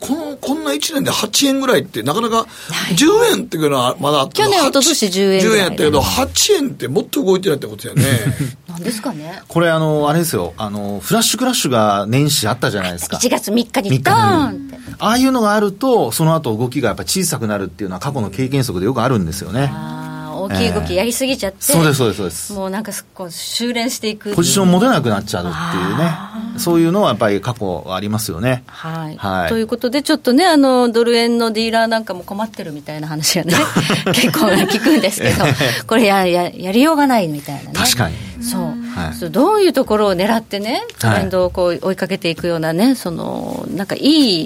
[0.00, 2.46] この、こんな1年で8円ぐらいって、なかなか、
[2.94, 8.04] 10円っていうのはまだあったけど去年一昨年10円10ぐらい円やったけど、8円ってもっと動いてないってことやね。
[8.68, 9.42] なんですかね。
[9.46, 13.18] これあの、あれですよ、あの、フラッシュクラッシュが年始あったじゃないですか。
[13.18, 14.78] 1月3日にドーンって。
[14.98, 19.70] ああいうのがあると、その後動きがやっぱ小さくなるっていうのは過去の経験則でよくあるんですよね。
[19.72, 20.13] あー
[20.44, 22.52] 大きい動きやりすぎちゃって、そうです、そうです、そうです。
[22.52, 24.34] もうなんかすこう修練していく。
[24.34, 26.12] ポジション持てなくなっちゃうっていうね。
[26.58, 28.62] そういうのはやっぱり過去ありますよね。
[28.66, 33.54] はい、はいということで、ちょっとね、あのドル円のディーラーなんかも困ってるみたいな話がね、
[34.14, 35.44] 結構聞くんですけど、
[35.86, 37.72] これやや、やりようがないみたいなね。
[37.74, 38.16] 確かに。
[38.42, 39.30] そう、はい。
[39.30, 44.00] どういうところを狙ってね、トレンドをこう追いかけていくようなね、そのなんかい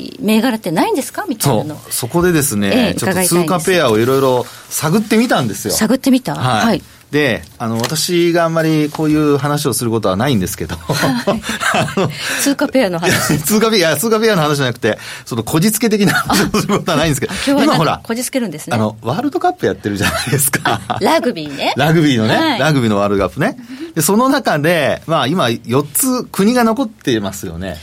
[0.06, 1.26] い銘柄ってないんですか？
[1.28, 1.76] みたいそな。
[1.90, 5.74] そこでですね、ええちょっと通貨ペアをいろいろ探ってみたんですよ。
[5.74, 6.82] 探ってみた、はい。
[7.10, 12.08] はいで、あの、私があんまりこういう話をすることはないんですけど、あの
[12.42, 13.38] 通貨ペアの話。
[13.40, 18.76] 通貨ペア、いや通貨ペアの話じゃなくて、そのこじつけ的な話をすることはないんですけど、今ほら、かこじつけるんですね。
[18.76, 20.98] あの、ワールドカップやってるじゃないですか。
[21.00, 21.72] ラグビーね。
[21.78, 23.56] ラグビーのね、はいラグビーのワールドカップね。
[23.94, 27.78] で、その中で、まあ今4つ国が残ってますよね。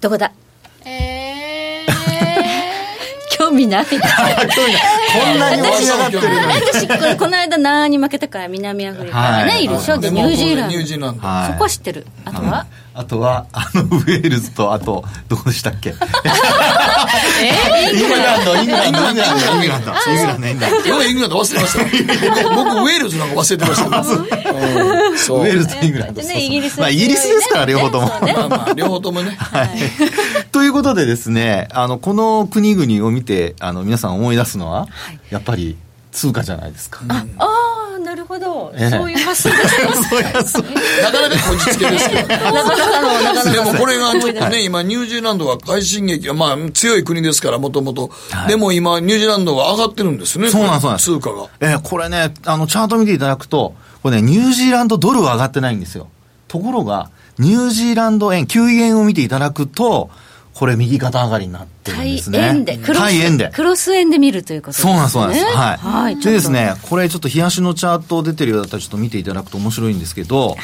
[0.00, 0.30] どこだ？
[3.54, 3.86] 味ない。
[3.86, 6.46] こんなに盛り上がってるのに。
[6.46, 10.76] 私、この間、何に負けたから、南アフリカがね、はいいるでしょ、で、ニもュージーランド。
[10.76, 11.26] ニュージーランド。
[11.26, 12.06] はいそこは知ってる。
[12.24, 15.90] あとは、あとは、あの、ウェールズと、あと、どこでしたっけ？
[17.92, 20.96] イングランド、イングランド、イングランド、イングランド、イングランド、イングランド。
[20.96, 21.84] 俺イングランド忘れました。
[22.54, 23.86] 僕、僕ウェールズなんか忘れてました。
[23.88, 26.22] ウェールズとイングランド。
[26.22, 28.08] ねイギリスまあ、イギリスですから、両方とも。
[28.08, 29.36] そうねまあまあ、両方ともね。
[29.40, 29.68] はい。
[30.52, 34.86] ということでですね、あの、この国々を見て、あの、皆さん思い出すのは、
[35.30, 35.76] やっぱり
[36.12, 37.00] 通貨じゃないですか。
[37.08, 37.24] ああ、な
[38.24, 38.72] るほど。
[38.76, 39.56] ええそういう発想で。
[41.02, 42.28] なかなかこじつけですけど。
[42.28, 43.52] なかなかの、なかなかの。
[43.52, 48.10] でもこれがちょっとね、今、ニュージーランドが快進撃、まあ、強い国ですから、もともと。
[48.48, 50.50] でも今、ニュージーランドが上がってるんですね。
[50.50, 51.46] そうなんですそうなんです通貨が。
[51.60, 56.08] えーこれね、あの、チャート見ていただくと、これね、ニュージーランドドルは上がってないんですよ。
[56.48, 60.10] ところが、ニュージーランド円、9円を見ていただくと、
[60.54, 62.38] これ右肩上がりになってるん対ですね。
[62.38, 63.50] 円で、クロス対円で。
[63.52, 64.92] クロス円で見るということですね。
[64.92, 65.44] そうなんです、そうなんです。
[65.44, 65.76] はい。
[65.78, 66.20] はい。
[66.20, 70.56] でですね、これちょっと冷やしのチャート出てるようだったらちょっと見ていただくと面白いんですけど、はい。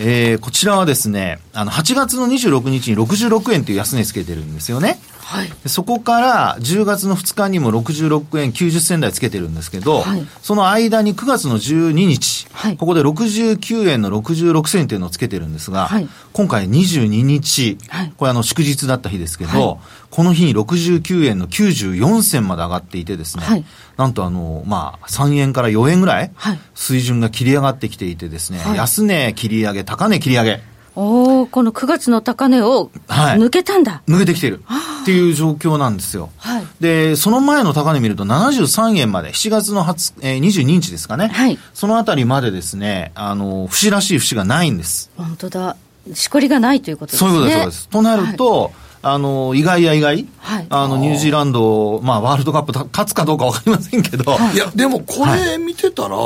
[0.00, 5.00] えーこちらはですね、あの、8月の26日に66円という安値つけてるんですよね。
[5.28, 5.48] はい。
[5.62, 10.26] でそこから10月の2日にも66円90銭台つけてるんですけど、はい。
[10.40, 12.78] その間に9月の12日、はい。
[12.78, 16.08] ここで69円の66銭というのをつけてるんですが、はい。
[16.32, 18.12] 今回22日、はい。
[18.16, 23.64] これあの祝日だった日ですけど、この日に69円の94銭まで上がっていてですね、はい。
[23.98, 26.58] なんとあの、まあ、3円から4円ぐらいはい。
[26.74, 28.76] 水準が切り上がってきていてですね、はい。
[28.78, 30.62] 安値切り上げ、高値切り上げ、
[31.00, 34.02] おおこの9月の高値をはい抜けたんだ。
[34.08, 34.64] 抜けてきてる
[35.02, 36.30] っていう状況なんですよ。
[36.38, 36.64] はい。
[36.80, 41.28] で、その前の高値見ると73円まで、7月の20、えー22日ですかね。
[41.28, 45.10] はいそのあたりまでですね、あの、節らしい節がないんです。
[45.16, 45.76] 本当だ。
[46.14, 47.30] しこりがないということですね。
[47.30, 47.88] そういうことです。
[47.88, 50.66] となると、あの、意外や意外、はい。
[50.70, 54.56] あの、ニュージーランド、まあ、ワールドカップた勝つかどうかわかりませんけど、い。
[54.56, 56.16] や、でもこれ見てたら、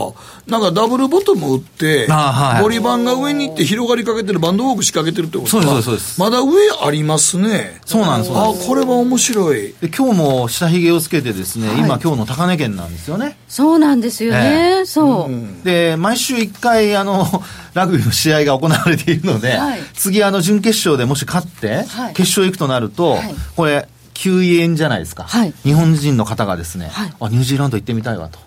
[0.46, 2.62] なんかダブルボトム打って、あはい。
[2.62, 6.50] ボリバンが上に行って広がりかけてる、バンドウォーク仕掛けてるってことはそうですそうですまだ上
[6.84, 7.80] ありますね。
[7.84, 9.74] そうなんですあこれは面白い。
[9.80, 13.36] で今日も下髭をつけてですね、今今日の高値圏なんですよね。
[13.48, 14.80] そうなんですよね。
[14.82, 15.64] えそう。
[15.64, 17.26] で、毎週1回、あの、
[17.74, 19.80] ラグビーの試合が行われているので、はい。
[19.94, 22.14] 次、あの、準決勝でもし勝って、はい。
[22.14, 28.38] 決勝行くとなると、はいこれ、9円じゃないですか、はい日本人の方がですね、はいあ、ニュージーランド行ってみたいわと。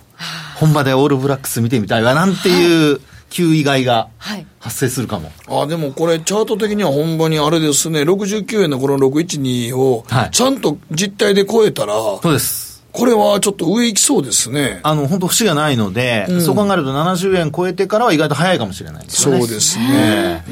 [0.56, 3.02] 本場でオールブラックス見てみたいわ、なんていう、
[3.32, 5.32] 9意外がはい発生するかも。
[5.48, 12.66] あ、でもこれチャート的にはほんまにあれですね、69円のこの612をはい、ちゃんと実態で超えたら、そうです。
[12.96, 14.80] これはちょっと上行きそうですね。
[14.84, 19.42] あの、本当節がないので、そう考えると70円超えてからは意外と早いかもしれないですそね。
[19.42, 20.46] うですね。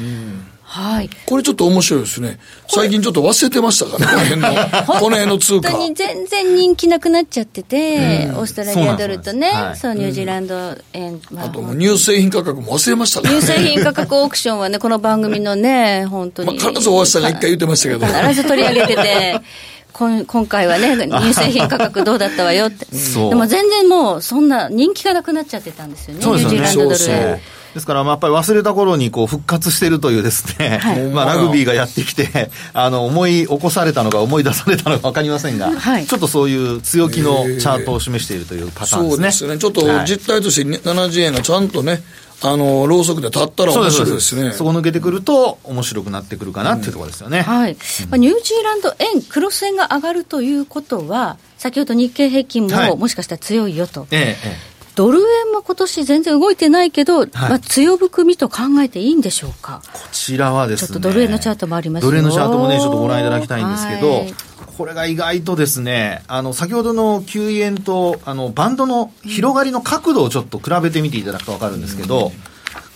[0.74, 1.10] はい。
[1.28, 2.40] これちょっと面白いですね。
[2.68, 5.70] 最近ちょっと忘れてましたからね、この辺の、この辺の通貨。
[5.70, 13.40] 本当に全然人気なくなっちゃってて、オーストラリアドルとね、そうなんですそう、ニュージーランド円、まあともう乳製品価格も忘れましたからね。
[13.40, 16.58] 乳製品価格オークションはね、この番組のね、本当に。
[16.58, 18.08] まあ、必ず大橋さんが一回言ってましたけど。
[18.08, 19.42] 必ず取り上げてて、
[19.94, 22.88] 今今回はね、乳製品価格どうだったわよって。
[22.90, 27.40] でも全然もう、そんな人気がなくなっちゃってたんですよね、ニュージーランドドルそうそう円。
[27.74, 39.32] ですから、まあ、やっぱり忘れた頃にこう復活しているというですね、はい まあ、ラグビーがやってきて、 あの、思い起こされたのか思い出されたのか 分かりませんが、はいちょっとそういう強気のチャートを示しているというパターンですね。
[39.32, 39.58] そうですね。
[39.58, 42.04] ちょっとはい実態として70円がちゃんとね、
[42.46, 43.90] あの、ろうそくで立ったら面。
[43.90, 44.52] 白いですすね。
[44.52, 47.42] そこ抜けてくると面白くなってくるかなっていうところですよね。
[47.42, 47.78] はい。
[48.10, 54.08] まあ、ニュージーランド円、クロス円が上がるということは、先ほど日経平均はいももしかしたら強いよと。
[54.12, 54.73] ええ、ええ。
[54.96, 59.82] ドル円も今年全然動いてないけど、まあ、強含みと考えていいんでしょうか？
[59.92, 60.88] こちらはですね。
[60.88, 64.34] ちょっとドル円のチャートもありますよドル円のチャートもね、ちょっとご覧いただきたいんですけど、はい
[64.76, 72.32] これが意外とですね、あの、先ほどの9円と、あの、バンドの広がりの角度をちょっと比べてみていただくとわかるんですけど、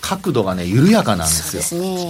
[0.01, 1.61] 角度がね、緩やかなんですよ。
[1.61, 2.09] ですね。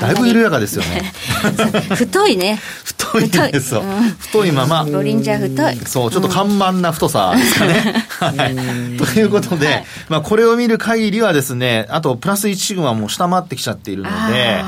[0.00, 1.12] だいぶ緩やかですよね。
[1.94, 2.58] 太いね。
[2.84, 3.82] 太いんですよ。
[3.82, 4.84] うん太いまま。
[4.84, 5.86] ボリンジャー太い。
[5.86, 8.06] そう、ちょっと緩慢な太さですかね。
[8.20, 8.56] はい。
[8.96, 14.64] ということで、まあこれを見る限りはですね、あとプラス1シグマも下回ってきちゃっているので、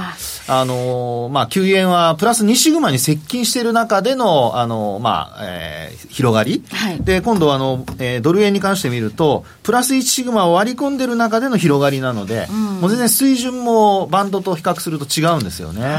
[0.46, 6.62] ああのーまあ9円はプラス2シグマに接近している中での、あのーまあ、えー広がり。
[6.70, 12.46] はいで、今度はあの、えードル円に関して見ると、プラス1シグマを割り込んでる中での広がりなので、
[12.80, 15.98] もう全然水準もバンドと比較すると違うんですよね。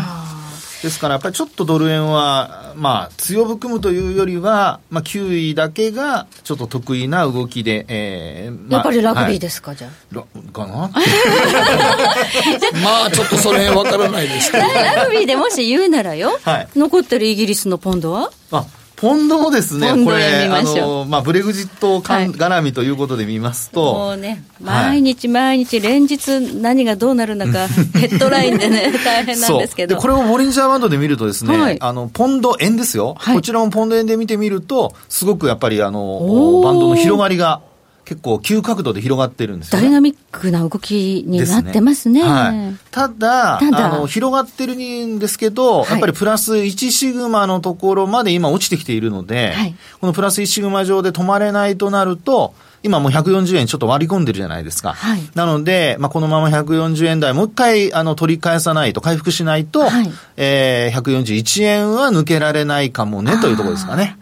[0.83, 9.91] ですからやっぱりちょっとドル円は、まあ、強含むというよりは、まあ、9位だけがちょっと得意な動きで、えーまあやっぱりラグビーはいですか、じゃあ。
[10.11, 10.89] ラかな
[12.83, 14.63] まあ、ちょっとそれわからないですけど。
[14.63, 18.31] ラグビーでもし言うならよ、はい残ってるイギリスのポンドは？
[18.51, 18.65] あ
[19.05, 25.01] ポンドもですねこれ、あの、まあ、ブレグジットかんはい絡みということで見ますもと、うね、はい。
[25.01, 29.97] 毎日毎日連日何がどうなるのか、 ヘッドラインでね、大変なんですけど。
[29.97, 31.77] これをボリンジャーバンドで見るとですね、はい。
[31.79, 33.35] あのポンド円ですよ、はい。
[33.35, 36.63] こちらもポンド円で見てみるとすごくやっぱりあおのー。
[36.63, 37.61] バンドの広がりが
[38.05, 39.83] 結構急角度で広がってるんですよね。
[39.85, 42.21] ダイナミックな動きになってますね。
[42.21, 43.95] はい、ただただ。
[43.95, 45.91] あの、広がってるんですけど、はい。
[45.91, 49.75] やっぱりプラス1シグマのところまで今落ちてきているので、はい。
[49.99, 54.93] このプラス1シグマ上で止まれないとなると、今もう140円ちょっと割り込んでるじゃないですか。
[54.93, 55.21] はい。
[55.33, 60.11] なので、まあ、このまま140円台、もう一回あの取り返さないと、回復しないと、はい。
[60.37, 64.17] えー、141円は抜けられないかもねというところですかね。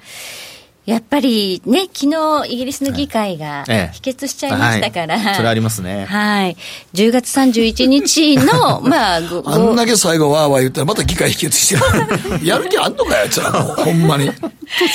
[0.85, 5.17] やっぱりね、昨日イギリスの議会がええ否決しちゃいましたから。
[5.17, 6.57] はいそれありますねはい。
[6.93, 11.81] 10月31日の、 まあ、ごあんだけ最後わーわー言ったらまた議会否決してる。
[12.45, 13.51] やる気あんのかよ、つら。
[13.51, 14.29] ほんまに。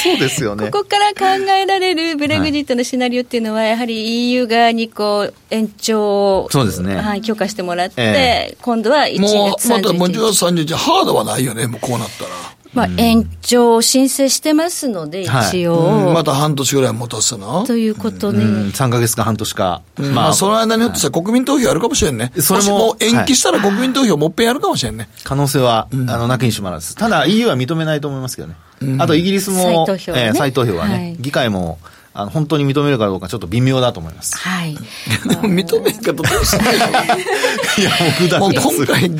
[0.02, 0.70] そうですよね。
[0.70, 10.32] ここから考えられるブレグジットのシナリオっていうのは、やはり EU 側にこう延長をそうですねはい、許可してもらって、え今度は1も月う、またもう31 10日。
[10.34, 12.30] 月30日、ハードはないよね、もうこうなったら。
[12.78, 15.48] まあ、延長を申請してますので、はい。
[15.48, 16.14] 一応、うん。
[16.14, 17.64] また半年ぐらい持たせたな。
[17.64, 19.82] ということで、うん、3ヶ月か半年か。
[20.14, 22.32] まあ、その間によってさ、国民投票やるかもしれんね。
[22.38, 25.08] それも延期したら国民投票もっぺんやるかもしれんね。
[25.24, 26.94] 可能性は、あの、なきにしもあらず。
[26.94, 28.54] ただ EU は認めないと思いますけどね。
[28.98, 30.24] あとイギリスも、再投票はね。
[30.26, 31.16] えー再投票はね、はい。
[31.18, 31.78] 議会も、
[32.18, 34.36] あの、本当に認めるかどうかちょっと微妙だと思います。
[34.38, 34.74] はい。
[34.74, 39.10] で も認めんかどうすんのいや、もう普段もうからす今回、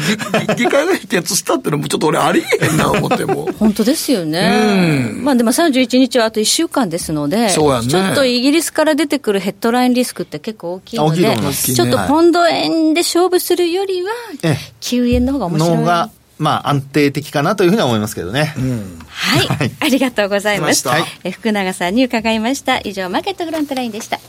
[0.57, 3.55] 議議会が否決したってのもちょっと俺ありえへんな思ってもう。
[3.57, 5.13] 本当ですよね。
[5.15, 14.11] まあでも31日はあと1週間ですので、そうやんねちょっとイギリスから出てくるヘッドラインリスクって結構大きいので、大きいと思いますちょっとポンド円で勝負するよりは
[14.43, 16.18] ええ、9円の方が面白い。
[16.39, 18.55] まあ、安定的かなというふうには思いますけどね。
[19.09, 20.83] はい、 はいありがとうございます。
[20.83, 22.81] 来ましたえ福永さんに伺いました。
[22.85, 24.21] 以上、マーケットフロントラインでした。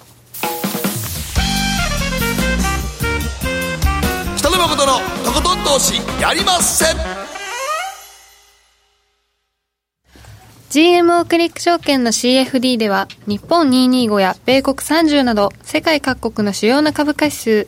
[4.38, 4.94] 北野誠の
[5.24, 6.98] とことん投資やりません
[10.70, 17.68] GMO クリック証券の CFD では日本225や米国30など世界各国の主要な株価指数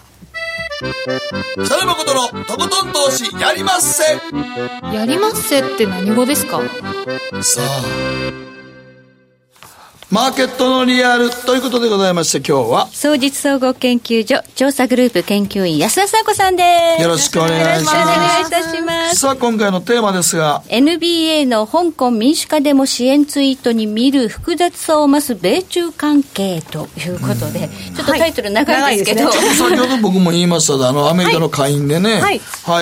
[0.81, 4.03] 北野誠のとことん投資やりまっせ。
[4.95, 6.59] やりまっせって何語ですか？
[7.43, 8.50] さあ
[10.11, 12.87] マーケットのリアルということでございまして今日は。
[12.91, 16.63] 総実総合研究所調査グループ研究員安田紗子さんで
[16.97, 17.01] す。
[17.01, 17.95] よろしくお願いします。
[17.95, 19.15] よろしくお願いいたします。
[19.15, 20.63] さあ今回のテーマですが。
[20.67, 32.31] NBA の香港民主化デモ支援ツイートに見る複雑さを増す米中関係ということで、ちょっとタイトル長いですけど、ちょっと先ほど僕も言いましたがあのアメリカの下院でね、はは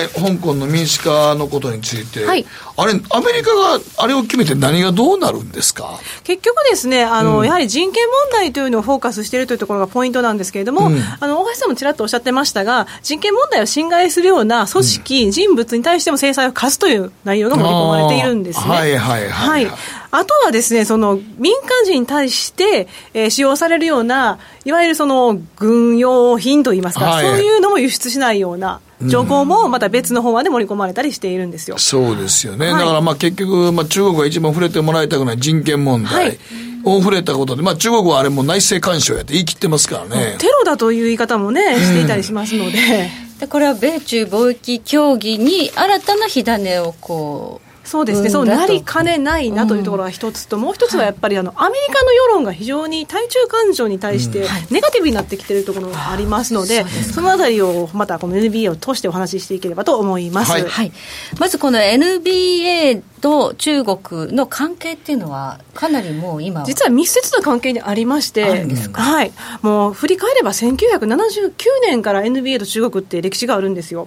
[0.02, 0.06] い。
[0.06, 2.44] い香港の民主化のことについて、はい。
[2.76, 6.00] あれアメリカがあれを決めて何がどうなるんですか？
[6.24, 10.90] 結局ですね、あの、やはり人権問題というのをフォーカスしているというところがポイントなんですけれども、
[11.20, 18.74] あの、大橋さんもちらっとおっしゃってましたが、人権問題を侵害するような組織、人物に対しても制裁を科すという内容が盛り込まれているんですね。
[18.74, 19.72] はいはいはいはい。
[20.12, 27.26] あとはですね、その民間人に対して、えー使用されるような、いわゆるその軍用品といいますか、はい。
[27.26, 31.78] そういうのも輸出しないような条項もまた別の法案で盛り込まれたりしているんですよ。
[31.78, 36.12] そうですよね、はいだからまあ結局、まあ、中国が一番触れてもらいたくない人権問題。
[36.12, 36.38] はい
[36.84, 40.36] を触れたことで、まあ、中国はあれも内政干渉やって言い切ってますからね。
[40.38, 43.10] テロだという言い方もね、していたりしますので。
[43.40, 60.52] でこれは米中貿易協議に新たな火種をこうそうですね、そうなりかねないなというところが一つと、もう一つはやっぱりあの、アメリカの世論が非常に対中感情に対してネガティブになってきているところがありますので、そのあたりをまたこの NBA を通してお話ししていければと思います。
[60.52, 60.62] はい。
[60.62, 60.92] はい、
[61.40, 68.44] まずこの NBA と中国の関係っていうのはかなりもう今実は密接な関係にありまして、
[68.92, 69.32] はい、
[69.62, 71.52] もう振り返れば1979
[71.88, 74.06] 年から NBA と中国って歴史があるんですよ。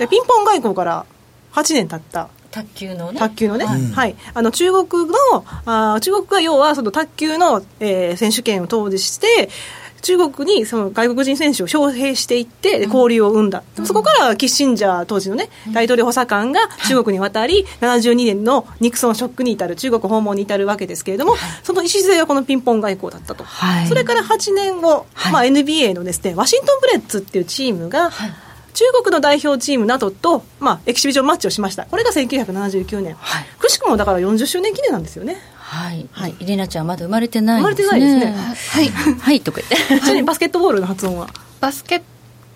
[0.00, 1.06] でピンポン外交から
[1.52, 3.18] 8年経った卓球のね。
[3.18, 4.10] 卓球のね、ははい。
[4.10, 5.14] いあの中国の
[5.66, 9.48] あー中国が要はその卓球の、えー選手権を投じして
[10.02, 23.86] 中国にその外国人選手を招聘していってで交流を生んだ、でもそこからキッシンジャー当時のね大統領補佐官が中国に渡り、72年のニクソンショックに至る中国訪問に至るわけですけれども、その礎はこのピンポン外交だったと、はい。
[23.88, 25.32] それから8年後、はい。
[25.32, 28.10] まあ、NBA のですねワシントンブレッツっていうチームが、
[28.80, 31.84] 中国の代表チームなどと、まあ、エキシビジョンマッチをしました。
[31.84, 33.14] これが1979年。
[33.14, 35.36] はいくしくもだから40周年記念なんですよね。
[35.58, 41.28] はい、はいイレナちゃんまだ生まれてないんですね生まれてないですねはいはいとか言って ちなみにバスケットボールの発音は？
[41.60, 42.02] バスケッ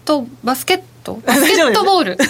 [0.07, 1.21] ト、バスケット？
[1.27, 2.17] バスケットボール？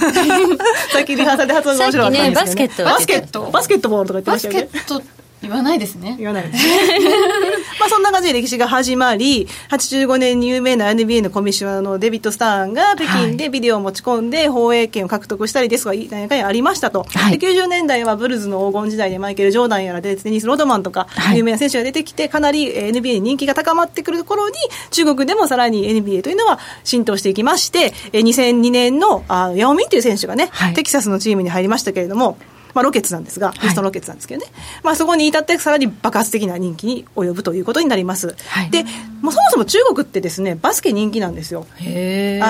[0.92, 3.50] さっきリハーサルで発音が面白かったんですけど、ね、さっきねバスケット。
[3.52, 4.68] バスケットボールとか言ってまバスしたよね。
[4.72, 5.02] ケット
[5.48, 6.16] 言わないですね。
[6.18, 6.64] 言わないです。
[7.80, 17.06] まあそんな感じで歴史が始まり、85年に有名な NBA のコミッショナーのデビッド・スターンが北京でビデオを持ち込んで放映権を獲得したりですが、何やかんやありましたと。
[17.14, 24.54] はいで90年代はブルズの黄金時代でマイケル・ジョーダンやらデニス・ロードマンとか、はい有名な選手が出てきて、かなりえー NBA に人気が高まってくる頃に、
[24.90, 32.36] 中国でもさらに NBA というのは浸透していきまして、えー2002年のあヤオミンという選手がね、はいテキサスのチームに入りましたけれども、
[32.74, 34.52] まあ、ロケッツなんですが、ヒューストンロケッツなんですけどね、
[34.82, 38.34] まあ、そこに至ってさらに爆発的な人気に及ぶということになります。
[38.48, 38.70] はい。
[38.70, 38.84] で、
[39.22, 41.66] もうそもそも中国ってですね、バスケ人気なんですよ。
[41.78, 41.82] あ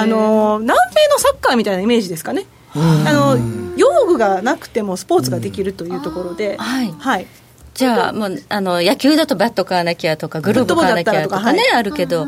[0.07, 2.47] の南米のサッカーみたいなイメージですかね。
[2.75, 3.39] あの
[3.77, 6.93] 用具がなくてもスポーツができるというところで、はい。
[6.99, 7.27] はい、
[7.75, 12.27] じゃあもうあの野球だとバット買わなきゃとかグローブ買わなきゃとかねフットボールだったらとかあるけど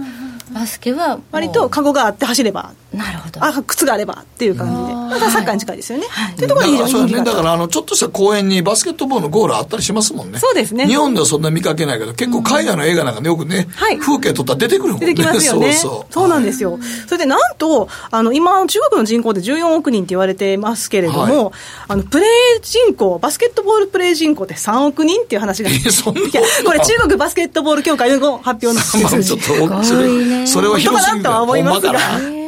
[0.53, 6.07] バスケは割とカゴがあって走れば、なるほどあ靴があればっていう感じで、またサッカーに近いですよね。
[6.37, 10.39] というところに非常に人気があっただからあのちょっとした公園にバスケットボールのゴールあったりしますもんね。
[10.39, 15.07] そうですね日本ではそんな見かけないけど、結構海外の映画なんかでよくね、はい風景撮ったら出てくるもんね。
[15.09, 15.73] 出てきますよね。
[15.73, 16.29] そ うそうそう。
[16.29, 16.79] なんですよ。
[17.07, 21.53] それでなんと、あの、今、中国の人口で14億人って言われてますけれども、はい
[21.89, 25.71] あの、プレー人口、バスケットボールプレー人口って3億人っていう話が。
[25.71, 29.37] えそんないや、これ中国バスケットボール協会の発表なんまあですよ。
[29.39, 32.46] ちょっと、それ、それは広すぎるかなとは思いますがほんまかな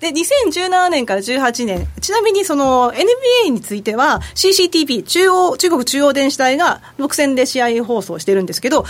[0.00, 8.84] で、2017年から18年、ちなみにその NBA については CCTV、中央、中国中央電子台が独占で試合放送してるんですけど、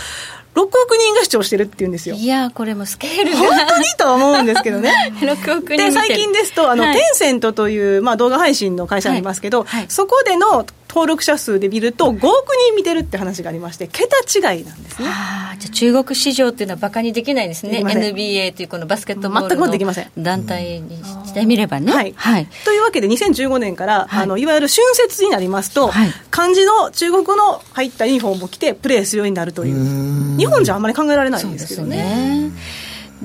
[0.55, 2.15] 6億人が視聴してるっていうんですよ。
[2.15, 3.37] いやーこれもスケールが。
[3.37, 5.13] 本当にとは思うんですけどね。
[5.19, 5.91] 6億人で、る。
[5.91, 6.95] 最近ですと、あの、はい。
[6.95, 9.67] テンセントという、まあ、動画配信の会社がありますけど、はい。
[9.67, 9.85] はい。
[9.89, 10.65] そこでの
[10.95, 12.23] 登録者数で見ると、5億
[12.69, 15.09] 人見てるって話がありまして、桁違いなんですね。
[15.09, 17.79] あーじゃあ中国市場っていうのはバカにできないですね。
[17.83, 20.11] NBA というこのバスケットボール全くできません。
[20.15, 21.91] の団体にしてみればね。
[21.91, 22.47] はいはい。
[22.63, 24.19] というわけで、2015年から、はい。
[24.21, 26.13] い、あのいわゆる春節になりますと、はい。
[26.31, 32.51] 漢字の中国語の入ったユニフォームを着てプレーするようになるという、日本じゃあんまり考えられないんですけどね。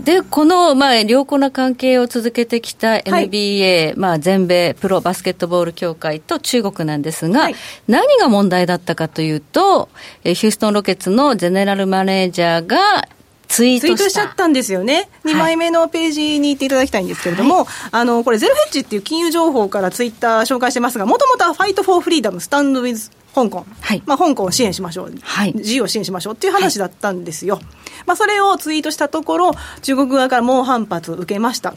[0.05, 7.55] で、この、まあ、良好な関係を続けてきた NBA、はい、まあ、全米プロバスケットボール協会と中国なんですが、はい、
[7.89, 9.89] 何が問題だったかというと、
[10.23, 13.09] ヒューストン・ロケッツのゼネラルマネージャーが、
[13.49, 15.09] ツイートツイートしちゃったんですよね。
[15.25, 27.61] 2枚目のページに行っていただきたいんですけれども、はい、あの、これゼロヘッジっていう金融情報からツイッター紹介してますが、もともとはファイトフォーフリーダムスタンドウィズ香港、はい、まあ、香港を支援しましょう、はい、自由を支援しましょうっていう話だったんですよ。
[28.01, 31.75] はい、まあ、それをツイートしたところ、中国側から猛反発を受けました。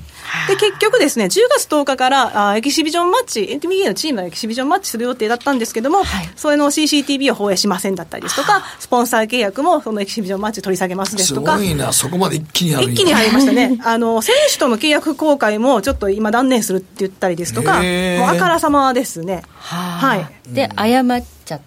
[0.47, 11.57] で、結局ですね、10月10日からあエキシビジョンマッチ、NTBA のチームのエキシビジョンマッチする予定だったんですけども、はい、それの CCTV を放映しませんだったりですとか、スポンサー契約もそのエキシビジョンマッチ取り下げますですとか。
[11.57, 13.79] すごいな、そこまで一気に一気に入りましたね。
[13.83, 17.83] あの、選手との契約公開もちょっと今断念するって言ったりですとか、もう
[18.29, 19.43] あからさまですね。
[19.59, 20.27] はい。
[20.47, 21.61] で、謝っちゃっ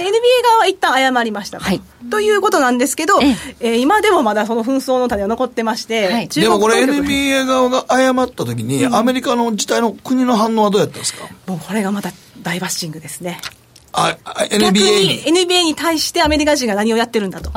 [0.00, 0.12] で NBA
[0.44, 1.80] 側は一旦謝りましたと,、はい、
[2.10, 3.72] ということなんですけど、ええ。
[3.74, 11.28] ー、今でもまだその紛争の種は残ってまして、はい、でもこれ NBA 側が謝った時に、うん、アメリカの自体の国の反応はどうやったんですか？
[11.46, 12.10] もうこれがまた
[12.42, 13.40] 大バッシングですね。
[13.92, 15.22] あ NBA に。
[15.24, 17.50] NBA に対してアメリカ人が何をやってるんだと。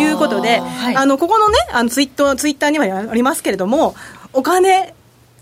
[0.00, 3.94] いうことで、はい、あのここのねあのツイッターツイッターにはありますけれども
[4.32, 4.94] お金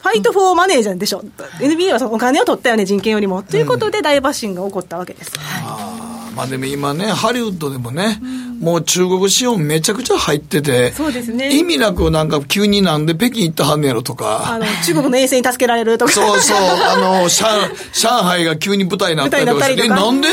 [0.05, 1.29] ファイトフォーマネージャーでしょ、うん、
[1.59, 5.84] NBA はそのお金を取ったよね人権よりも、ということで大バッシングが起こったわけです、はい
[6.35, 11.57] まあでも今ね、ハリウッドでもね、うん、もう中国資本めちゃくちゃ入ってて、そうですね。
[11.57, 14.53] 意味なくなんか急になんで北京行ったはんねやろとか。
[14.53, 16.13] あの、中国の衛星に助けられるとか。
[16.13, 17.45] そうそう、 あの、上
[17.93, 20.29] 上海が急に舞台になったりとかして、え、なんで？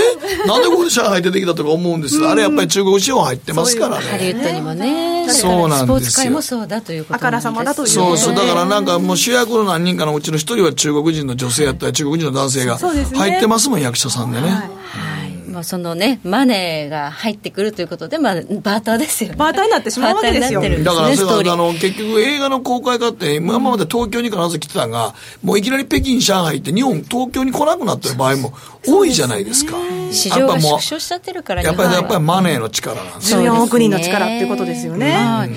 [0.47, 4.05] なんでここで上海出てきたとか思うんですあれやっぱり中国資本入ってますからね。
[4.09, 5.29] ハリウッドにもね。
[5.29, 5.85] そうなんですよ。
[5.85, 14.49] スポーツ界もそうだということあからさまだというそうそう、だからなんかもう主役の何人かのうちの一人は中国人の女性やったり、中国人の男性が入ってますもん、役者さんでね。
[14.49, 15.20] はい
[15.51, 19.35] まあ、そのね、マネーが入ってくるということで、まあ、バーターですよね。
[19.35, 20.61] バーターになってしまうわけですよ。
[20.61, 28.53] すだからそれはあの結局映画の公開化って、今まで東京に必ず来てたが、もういきなり北京、上海って日本、東京に来なくなってる場合も
[28.87, 29.75] 多いじゃないですか。
[30.11, 33.41] 市場が縮小しちゃってるからやっぱり、やっぱりマネーの力なんですよ。
[33.41, 35.49] 14億人の力っていうことですよね。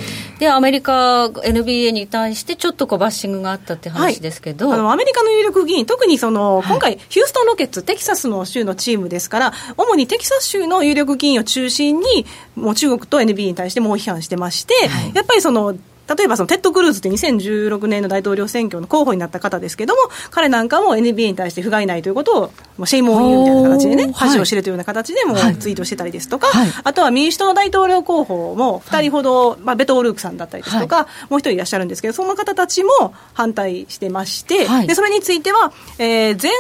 [0.45, 12.27] で、アメリカ、NBA に対してちょっとこうバッシングがあったって話ですけど、はい、あのアメリカの有力議員、特にその、今回、ヒューストン・ロケッツ、テキサスの州のチームですから、主にテキサス州の有力議員を中心に、
[12.57, 15.75] もう中国と NBA に対して猛批判してまして、はい、やっぱりその、
[16.09, 36.53] 例えばそのテッド・クルーズって2016年の大統領選挙の候補になった方ですけども、彼なんかも NBA に対して不甲斐ないということを、もう shame on you みたいな形でね、恥を知れというような形でもツイートしてたりですとか、はい、あとは民主党の大統領候補も2人ほど、はい、まあ、ベト・オルークさんだったりですとか、はい、もう一人いらっしゃるんですけど、その方たちも反対してまして、でそれについては、えー、前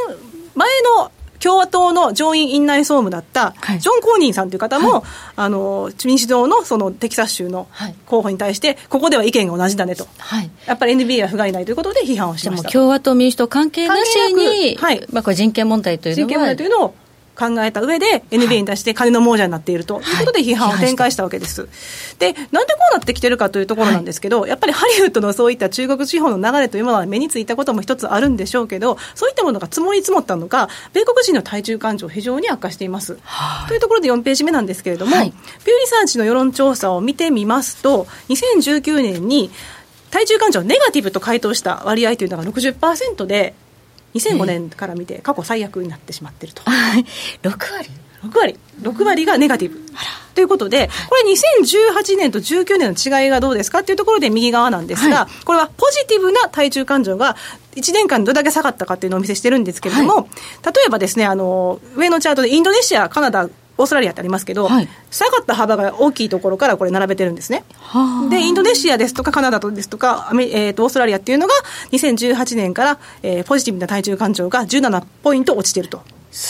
[0.54, 0.68] 前
[0.98, 1.10] の
[1.44, 5.02] 共和党の上院院内総務だった、ジョン・コーニンさんという方も、はい、
[5.36, 7.68] あの民主党のそのテキサス州の
[8.06, 12.70] 候補に対して、ここでは意見が同じだねと、はい、やっぱり NBA は不甲斐ないということで批判をしてました。
[12.70, 15.06] 共和党、民主党関係なしに、はい。
[15.12, 16.26] まあ、これ人権問題というのは。
[16.26, 16.94] 人権問題というのを
[17.34, 20.00] 考えた上で NBA に対して金の亡者になっていると。
[20.00, 20.14] い。
[20.14, 21.68] うことで批判を展開したわけです。
[22.18, 33.18] で、なんでこうなってきてるかというところなんですけど、やっぱりハリウッドのそういった中国地方の流れというものは目についたことも一つあるんでしょうけど、そういったものが積もり積もったのか、米国人の対中感情非常に悪化しています。
[33.68, 39.50] というところで4ページ目なんですけれども、はい、ピューリサーチの世論調査を見てみますと、2019年に
[40.10, 43.54] 対中感情ネガティブと回答した割合というのが60%で、
[44.14, 46.62] 2005年から見て過去最悪になってしまっていると。
[46.62, 47.90] 6割
[48.22, 48.58] ?6 割。
[48.82, 49.80] 6割がネガティブ。
[50.34, 57.36] ということで、これ2018年と19年の違いがどうですかっていうところで右側なんですが、はい、これはポジティブな対中感情が
[57.76, 60.26] 1年間どれだけ下がったかっていうのをお見せしてるんですけれども、はい、
[60.64, 67.64] 例えばですね、あの、上のチャートでインドネシア、カナダ、オーストラリアってありますけど、はい、下がった幅が大きいところからこれ並べてるんですね。
[68.30, 71.54] で、インドネシアですとかカナダですとか、えーと、オーストラリアっていうのが
[71.92, 76.02] 2018年から、えー、ポジティブな対中感情が17ポイント落ちてると。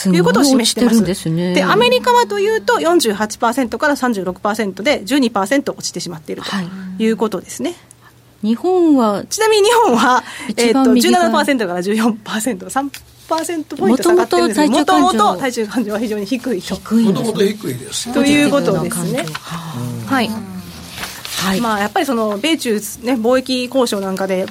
[0.07, 1.05] いうことを示してます。
[1.05, 6.49] ですね、で、アメリカはというと48%から36%で12%落ちてしまっていると
[7.03, 7.70] いうことですね。
[7.70, 7.79] はい
[8.45, 12.91] 日本はちなみに日本は、えー、と17%から14%、3%
[13.29, 16.75] ポイント下がってるんですもともと体重感情は非常に低いと。
[16.75, 18.12] もともと低いです。
[18.12, 19.25] ということですね。
[20.07, 20.29] はい。
[21.45, 24.47] はい、まあやっぱりその米中、ね、貿易交渉なんかで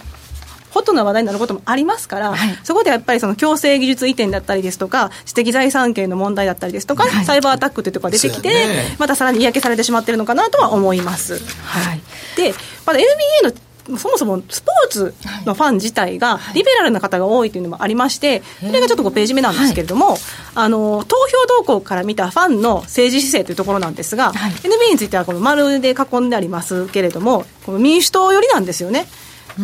[0.73, 11.39] ホットな話題になることもありますから、はい、そこでやっぱりその強制技術移転だったりですとか、知的財産権の問題だったりですとか、はい、サイバーアタックというところが出てきて、ね、またさらに嫌気されてしまっているのかなとは思います。
[11.63, 12.01] はい、
[12.35, 12.53] で、
[12.85, 13.03] まだ NBA
[13.43, 13.53] の
[13.97, 15.13] そもそもスポーツ
[15.45, 20.17] のファン自体がリベラルな方が多いというのもありまして、それがちょっと5ページ目なんですけれども、
[20.55, 29.07] あの投票動向から見たファンの政治姿勢というところなんですが、NBA についてはこの丸で囲んでありますけれども、この民主党寄りなんですよね。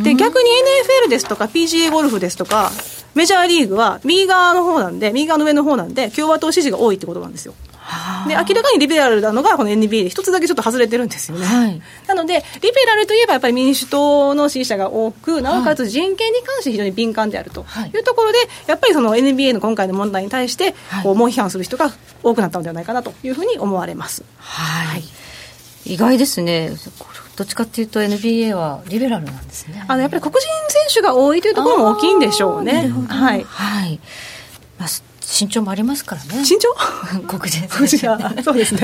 [0.03, 0.49] で逆に
[1.05, 2.71] NFL ですとか PGA ゴルフですとか
[3.15, 7.55] メジャーリーグは右側の方なんで右側の上の方なんで共和党支持が多いってことなんですよ
[8.27, 11.81] で明らかにリベラルなのがこの NBA で一つだけちょっと外れてるんですよね、はい。
[12.07, 17.97] なのでリベラルといえばやっぱり民主党の支持者が多くなおかつ人権に関して非常に敏感であるとい。
[17.97, 18.37] うところで、
[18.67, 21.91] やっぱりその NBA の今回の問題に対してこう猛批判する人が
[22.23, 24.23] 多くなったのではないかなというふうに思われます。
[24.37, 25.03] はい。
[25.85, 26.71] 意外ですね。
[27.35, 29.83] どっちかっていうと NBA はリベラルなんですね。
[29.87, 32.91] あのやっぱり黒人選手が多いというところも大きいんでしょうね。
[33.07, 33.99] はい、はい、
[34.77, 34.89] まあ、
[35.29, 36.39] 身長もありますからね。
[36.39, 36.73] 身長
[37.27, 38.81] 黒人黒人はそうですね。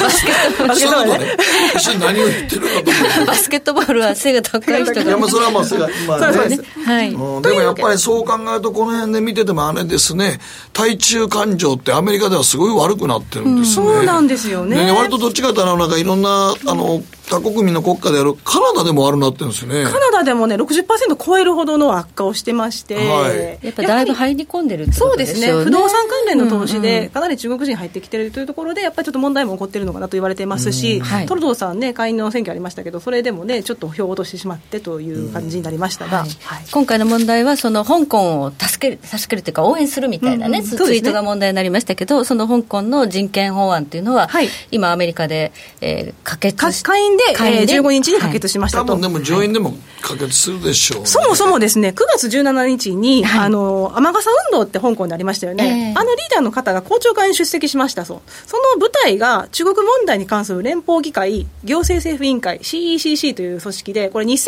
[0.00, 1.26] バスケットボール。
[1.74, 5.04] 一緒に何を言ってるかバスケットボールは背が高い人う。
[5.04, 5.26] いや、まが。
[5.26, 6.32] あ、それはまあ、それが、まあね。
[6.32, 6.64] そうです。
[6.84, 7.12] はい。
[7.12, 7.42] うん。
[7.42, 10.38] でもやっぱりそう考えると、この辺で見ててもあれですね、
[10.72, 13.86] 対中感情ってアメリカではすごい悪くなってるんですね。
[13.86, 14.92] そうなんですよね。
[14.92, 19.84] 割とどっちかというと、なんかいろんな、あの、他国民の国家であるカナダでも悪くなってるんですよね。
[19.84, 23.64] カナダでもね60%超えるほどの悪化をしてまして、はい。
[23.64, 25.32] やっぱだいぶ入り込んでるってことそうでね。
[25.32, 25.64] ですね。
[25.64, 31.26] 不動産関連の投資うんでかなり中国人入ってきてるというところでやっぱりちょっと問題も起こってるのかなと言われてますし、はい。
[31.26, 36.30] トルドーさんね下院の選挙ありましたけどそれでもねちょっと票を落としてしまってという感じになりましたが、はい。
[36.42, 36.64] はい。
[36.70, 40.86] 今回の問題はその香港を助ける助けるというか応援するみたいなね、ツうんうん。
[40.86, 48.84] ツイートが問題になりましたけどその香港の人権法案というのは、はい今アメリカで、えー可決かし下院で下院でえー15日に可決しましたと。
[48.84, 51.06] 多分でも上院でも可決するでしょう、ね。
[51.06, 55.64] そもそもですね、9月17日に、はいあの、雨傘運動って香港でありましたよね。
[55.64, 58.20] ええあのリーダーの方が公聴会に出席しましたそう。
[58.46, 64.38] その舞台が中国問題に関する連邦議会行政政府委員会 CECC という組織で、これ2000年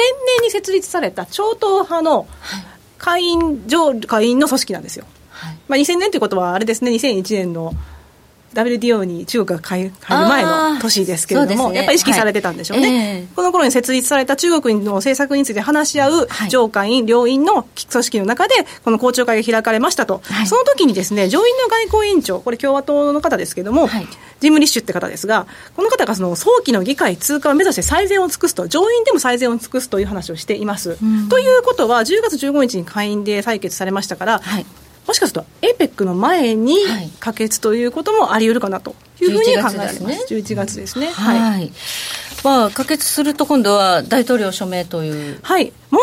[0.42, 2.26] に設立された超党派の
[2.98, 5.04] 会員上、会員の組織なんですよ。
[5.30, 7.74] はいまあ、2000年ということはあれですね、2001年の
[8.55, 11.76] WTO に中国が入る前の年ですけれども、ね。
[11.76, 12.96] やっぱり意識されてたんでしょうね、はい。
[12.96, 20.46] ええこの頃に設立された中国の政策について話し合うはい上下院、両院の組織の中で、この公聴会が開かれましたと、はい。
[20.46, 24.07] その時にですね上院の外交委員長、これ、共和党の方ですけれども、はい。
[24.40, 30.98] ジム・リッシュって方ですが、この方がその早期の議会通過を目指して最善を尽くすと、上院でも最善を尽くすという話をしています。
[31.28, 34.66] ということは、10月15日に下院で採決されましたから、はい
[35.07, 37.11] もしかすると APEC の前にはい。
[37.20, 38.94] 可決ということもあり得るかなと。
[39.13, 40.04] いうふうに考えてます。
[40.04, 41.08] 11月です11月ですね。
[41.08, 41.72] はい、はい。
[42.44, 45.38] まあ、可決すると今度は大統領署名という。
[45.42, 46.00] はい、問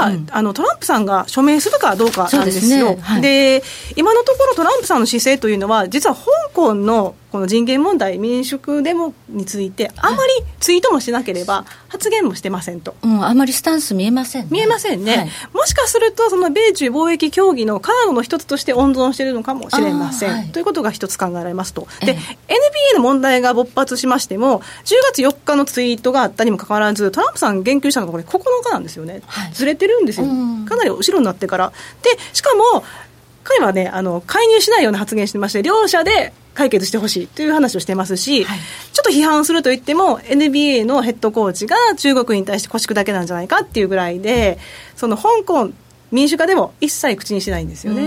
[0.00, 2.94] 題は、あのトランプさんが署名するかどうかなんですよ。
[2.94, 3.02] ですね。
[3.02, 3.22] はい。
[3.22, 3.62] で
[3.96, 12.94] 今のところトランプさんの姿勢というのは実は香港のこの人権問題民主デモについてあまりツイートもしなければ発言もしてませんと。
[13.02, 14.48] うん、あまりスタンス見えませんね。
[14.50, 15.30] 見えませんね、はい。
[15.52, 20.48] もしかすると、その米中貿易協議のカードの一つとして温存しているのかもしれません、はい。
[20.48, 22.14] ということが一つ考えられますと、ええ。
[22.14, 22.18] で
[22.54, 24.64] NBA の問題が勃発しましても、10
[25.12, 29.52] 月4日のツイートがあったにもかかわらず、トランプさん言及したのがこれ、9日なんですよね、はい。
[29.52, 30.66] ずれてるんですよ、うん。
[30.66, 31.72] かなり後ろになってから。
[32.02, 32.84] でしかも
[33.44, 38.58] 彼はね、あの介入しないような発言してまして、両者で解決してほしいという話をしてますし、はい。
[38.92, 44.58] ちょっと批判すると言っても、NBA のヘッドコーチが中国に対して腰砕けなんじゃないかっていうぐらいで、
[44.96, 45.70] その香港
[46.10, 48.02] 民主化でも一切口にしないんですよね。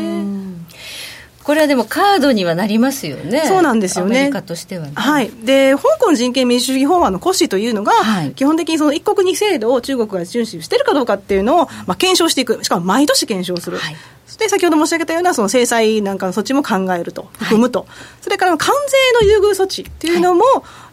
[1.47, 3.43] これはでもカードにはなりますよね。
[3.47, 4.17] そうなんですよね。
[4.17, 4.91] アメリカとしてはね。
[4.95, 8.31] はい、で香港人権民主主義法案の骨子というのが、はい。
[8.31, 13.95] 基本的にその一国二制度を中国が遵守しているかどうかっていうのを、まあ、検証していく、しかも毎年検証する、はい
[14.27, 17.87] そして先ほど申し上げたようなその制裁なんかの措置も考えると、含むと、
[18.21, 18.75] それから関
[19.19, 20.43] 税の優遇措置っていうのも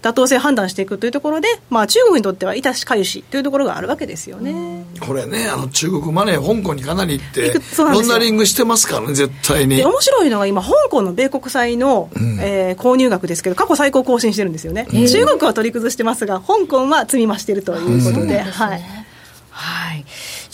[0.02, 4.84] 妥当性を判断していくというところで、まあ、中国にとっては致しかゆしというところがあるわけですよね。
[5.00, 9.78] これね、あの中国マネー、香港にかなり行ってロンダリングしてますからね、絶対に。
[9.78, 9.84] で。
[9.84, 12.10] 面白いのが今、香港の米国債の、
[12.40, 18.82] えー購入額ですけど、過去最高更新してるんですよね、中国は取り崩してますが、香港は積み増しているということで、はい、
[19.50, 20.04] はい、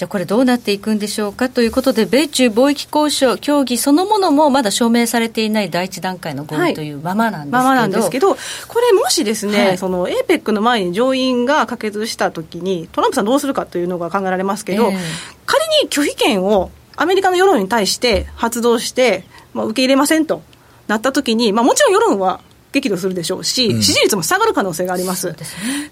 [0.00, 1.50] じゃあこれどうなっていくんでしょうか？
[1.50, 9.76] ということで米中貿易交渉協議そのものもまだ証明されていない第一段階の合意というままなんですけど、ままなんですけど、これ、もしですね、はい。
[9.78, 14.98] その APEC の前に上院が可決したときに、トランプさんどうするかというのが考えられますけど、ええ。
[15.44, 20.40] 仮に拒否権をアメリカの世論に対して発動して、まあ、受け入れませんと
[20.88, 22.40] なったときに、まあ、もちろん世論は
[22.72, 25.34] 激怒するでしょうし、支持率も下がる可能性があります。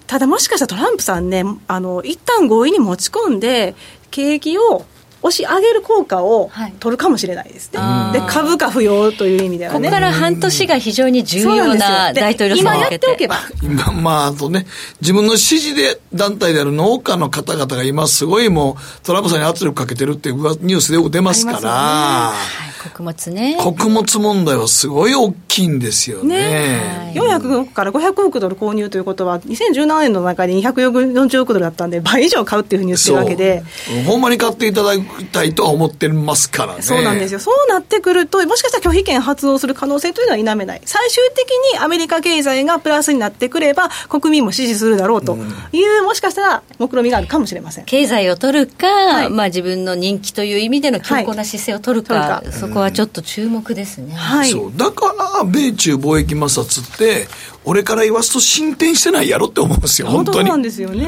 [0.07, 3.75] ただもしかしたらトランプさんね、あの、一旦合意に持ち込んで、
[4.11, 4.85] 景気を
[5.21, 7.81] 押し上げる効果を取るかもしれないですね、
[8.13, 9.79] で株価不要という意味ではね。
[9.79, 13.37] ここから半年が非常に重要な大統領選今やっておけば。
[13.63, 14.67] 今まああとね
[15.01, 22.35] 自分の支持で団体である農家の方々が今すごいもうトランプさんに圧力かけてるっていうニュースでよく出ますから、は
[22.75, 23.57] い穀物ね。
[23.61, 26.39] 穀物問題はすごい大きいんですよね。
[26.39, 33.63] ね、400億から500億ドル購入ということは2017年の中に240億ドルだったんで倍以上買うっていうふうに言ってるわけで。
[34.07, 36.83] ほんまに買っていただきたいとは思ってますからね。
[36.83, 37.41] そうなんですよ。
[37.41, 40.81] そうなってくるともしかしたら拒否権発動する可能性というのは否めない。
[40.85, 45.37] 最終的にアメリカ経済がプラスになってくれば国民も支持するだろうと
[45.73, 47.85] いう、もしかしたら目論見があるかもしれません。
[47.85, 54.73] 経済を取るか、はい、まあ、自分の人気という意味での強硬な姿勢を取るかはい、るかそこはちょっと注目ですね、はい、そう。
[54.77, 57.27] だから米中貿易摩擦って
[57.65, 60.49] 俺から言わすと進展してないやろって思うんですよ本当に。
[60.49, 61.07] なんですよね、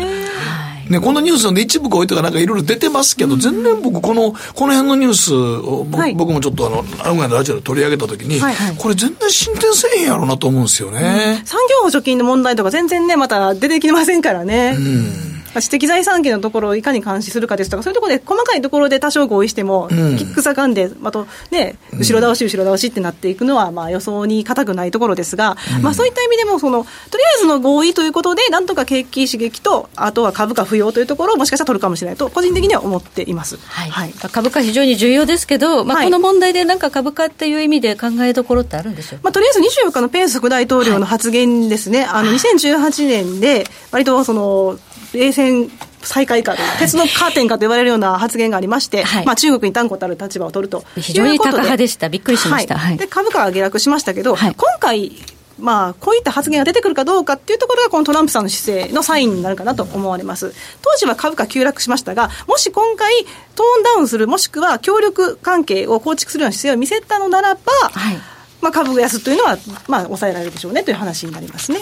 [0.89, 8.55] ね、このニュースで一部こういうとかなんかいろいろ出てますけど、うん、全然僕この、この辺のニュースを、はい、僕もちょっとあの、案外のラジオで取り上げたときに、はい。
[8.55, 14.77] はい、これ全然進展せえへんやろうなと思うんですよね、うん、産業補助金の問題とか全然ね、また出てきませんからね。
[14.77, 15.30] うん
[15.61, 33.91] 知的財産権のところをいかに監視するかですとか、そういうところで、細かいところで多少合意しても、うん、キックさかんで、またね、後ろ倒し、後ろ倒しってなっていくのは、まあ、予想に難くないところですが、うん、まあ、そういった意味でもその、とりあえずの合意ということで、なんとか景気刺激と、あとは株価不要というところを、もしかしたら取るかもしれないと、個人的には思っています、はい。
[33.91, 44.79] はい、株価、非常に重要ですけど、まあ、この問題でなんか株価っていう意味で考えどころってあるんでしょう、まあ、とりあえず24日のペンス副大統領の発言ですね、はい、あの2018年で、割とその
[45.13, 45.71] 冷戦
[46.03, 55.13] 再開かと鉄のカーテンかと言われるような発言がありまして、はい、まあ、中国に断固たる立場を取ると非常に高派でした、びっくりしました、はい、で株価は下落しましたけど、今回、
[55.59, 60.55] まあ、こういった発言が出てくるかどうかっていうところが、このトランプさんの姿勢のサインになるかなと思われます。
[60.83, 63.13] 当時は株価急落しましたが、もし今回、
[63.55, 68.17] トーンダウンする、もしくは協力関係を構築するような姿勢を見せたのならば、はい、
[68.63, 71.81] まあ、株安というのは、まあ、抑えられるでしょうねという話になりますね。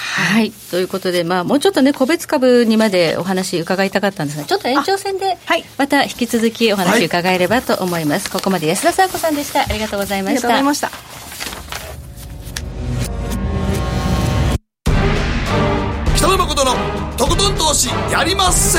[0.00, 5.36] はい、ということで、まあ、もうちょっとね、個別株にまでお話伺いたかったんですが、ちょっと延長戦で、
[5.76, 8.24] また引き続きお話伺えればと思います。
[8.24, 9.62] はい、ここまで安田沙子さんでした。
[9.62, 10.40] ありがとうございました。
[10.40, 10.90] ありがとうございました。
[16.16, 16.72] 北野誠の
[17.16, 18.78] とことん投資やりまっせ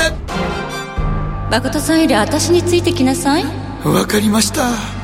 [1.50, 3.44] 誠さんより私についてきなさい。
[3.84, 4.99] わかりました。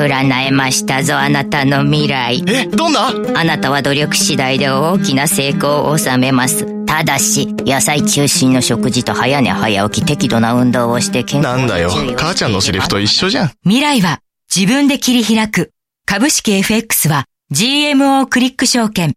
[0.00, 2.42] 占えましたぞあなたの未来。
[2.48, 3.08] えどんな？
[3.34, 6.66] あなたは努力次第で大きな成功を収めます。
[6.86, 11.90] ただし野菜中心の食事と早寝早起き適度な運動をして健康なんだよ。
[12.16, 13.52] 母ちゃんのセリフと一緒じゃん。
[13.62, 14.20] 未来は
[14.54, 15.70] 自分で切り開く。
[16.04, 19.14] 株式 FX は GMO クリック証券。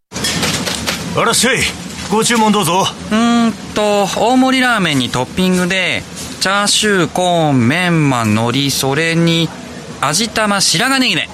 [1.16, 1.58] あらっしゃい
[2.10, 2.86] ご注文どうぞ。
[3.10, 6.02] うーんと大盛りラーメンにトッピングで
[6.40, 9.48] チャーシューコーンメンマ海苔それに
[10.06, 11.28] 味玉白髪ネギね。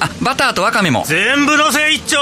[0.00, 1.04] あバターとワカメも。
[1.06, 2.18] 全部のせ一丁。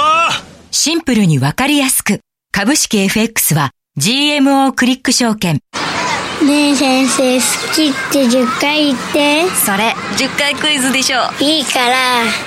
[0.71, 2.21] シンプルにわかりやすく。
[2.53, 5.61] 株式 FX は GMO クリック証券。
[6.43, 7.45] ねえ先生好
[7.75, 9.49] きって10回言って。
[9.51, 11.19] それ10回クイズでしょ。
[11.41, 11.97] いいから。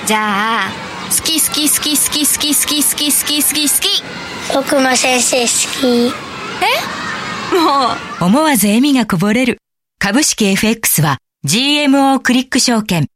[0.06, 0.70] じゃあ
[1.08, 4.02] 好き好き好き好き好き好き好き好き好き好き。
[4.54, 5.46] 僕も先生好
[5.80, 6.12] き。
[6.62, 7.54] え？
[7.54, 8.24] もう。
[8.24, 9.58] 思わず笑みがこぼれる。
[9.98, 13.08] 株式 FX は GMO クリック証券。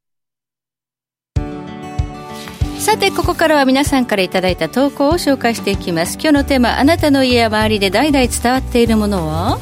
[2.78, 6.14] さてここからは皆さんからいただいた投稿を紹介していきます。
[6.14, 9.58] 今日のテーマあなたの家や周りで代々伝わっているものは？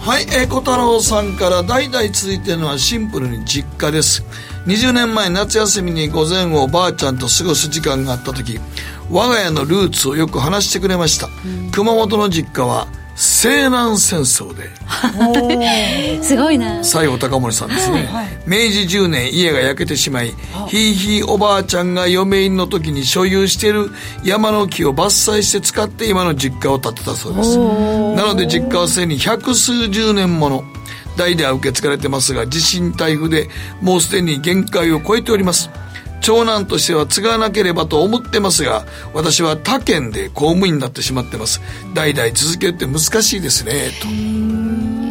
[0.00, 4.24] はい、えー、小太郎さんから代々続いているのはシンプルに実家です。
[4.66, 8.58] 20年前夏休みに午前をばあちゃんと過ごす時間があった時
[9.08, 14.70] 我が家のルーツをよく話してくれました、うん、熊本の実家は西南戦争で。
[16.22, 16.82] すごいな。
[16.82, 20.34] 西郷隆盛さんですね、はいはい、明治10年家が焼けてしまい
[20.68, 23.90] ひいひいおばあちゃんが嫁入りの時に所有している
[24.24, 27.58] 山の木を伐採して使って今の実家を建てたそうです。
[27.58, 30.64] なので実家はすでに百数十年もの
[31.16, 33.48] 代では受け継がれてますが地震台風で
[33.80, 35.70] もうすでに限界を超えております
[36.24, 41.60] 長男としては継がなければと思ってますが私は他県で公務員になってしまってます。
[41.92, 44.08] 代々続けるって難しいですねと。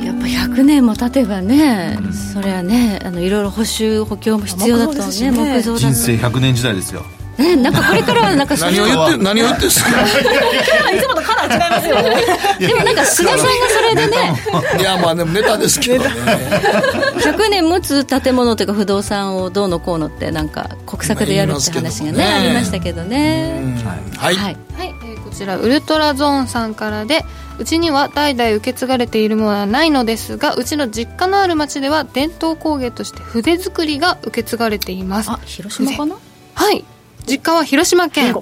[0.03, 7.05] やっぱ100年も経てばね、うん、それはねあのいろいろ補修補強も必要だとね木造人生100年時代ですよ
[7.43, 9.89] ね、なんかこれからはなんか何を言って何を言ってんすか？
[9.89, 14.35] いつもとカラー違いますよねでもなんか菅さんがそれでね。
[14.79, 16.09] いやまあでもネタですけどね。
[16.09, 23.75] 100年持つ建物というか不動産をどうのこうのってなんか国策でやるって話がね、ね、ありましたけどね。
[24.17, 27.25] はい、はい、はい、えーちらウルトラゾーンさんからで
[27.57, 35.31] うちには代々受け継がれているものはないのですがうちの実家のある町では伝統工芸として筆作りが受け継がれています。
[35.31, 36.17] あ広島かな？
[36.53, 36.85] はい
[37.27, 38.35] 実家は広島県。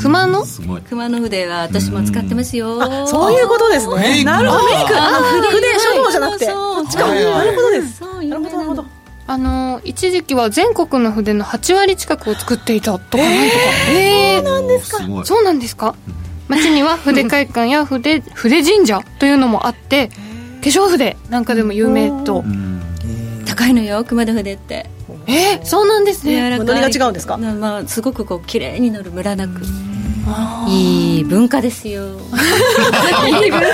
[0.00, 0.44] 熊野？
[0.88, 4.24] 熊野筆は私も使ってますよ、そういうことですね。
[4.24, 4.64] なるほど。
[4.64, 5.20] メイクあ
[5.52, 6.46] 筆書道じゃなくて。
[6.46, 8.00] そっちかなるほどです。
[8.02, 8.84] なるほどなるほど。
[9.28, 13.60] あの一時期は全国の筆の8割近くを作っていたとかなんとか。
[13.92, 15.24] えー、そうなんですか？
[15.24, 15.94] そうなんですか？
[16.48, 20.14] 町には筆会館や筆筆神社というのもあって化
[20.62, 22.44] 粧筆なんかでも有名と。
[23.46, 24.90] 高いのよ熊田筆って
[25.26, 26.58] えー、そうなんですね。
[26.58, 29.62] 何が違うんですか、まあ、すごくこう綺麗に乗るムラなく。
[30.68, 32.02] いい文化ですよ。
[33.44, 33.66] いい文化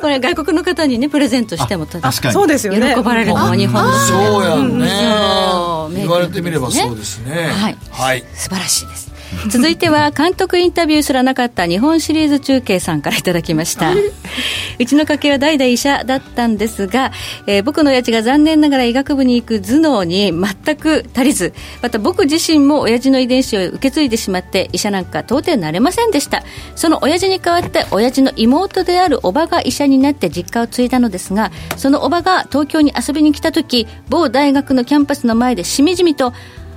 [0.00, 2.32] これ外国の方にねプレゼントしても確かに。
[2.32, 2.94] そうですよね。
[2.94, 5.96] 喜ばれるのは日本のそうやね。
[5.96, 7.50] 言われてみればそうですね。
[7.52, 9.15] はい、はい、素晴らしいです
[9.50, 13.92] 続いては監督インタビューすらなかった日本シリーズ中継さんからいただきました。
[14.78, 17.12] うちの家系は代々医者だったんですが、
[17.46, 26.42] えー、僕の親父が残念ながら医学部に行く頭脳に全く足りずまた僕自身も親父の遺伝子を受け継いでしまって医者なんか到底なれませんでした。
[26.74, 36.32] その親父に代わって親父の妹であるおばが医者になって実家を継いだのですがそのおばが東京に遊びに来た時某大学のキャンパスの前でしみじみと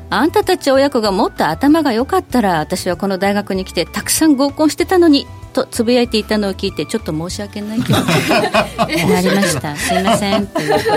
[0.09, 7.99] あんたたち親子がもっと頭が良かったら私はこの大学に来てたくさん合コンしてたのにとつぶやいていたのを聞いてちょっと申し訳ないけど
[9.09, 9.75] なりました。
[9.75, 10.47] すいません。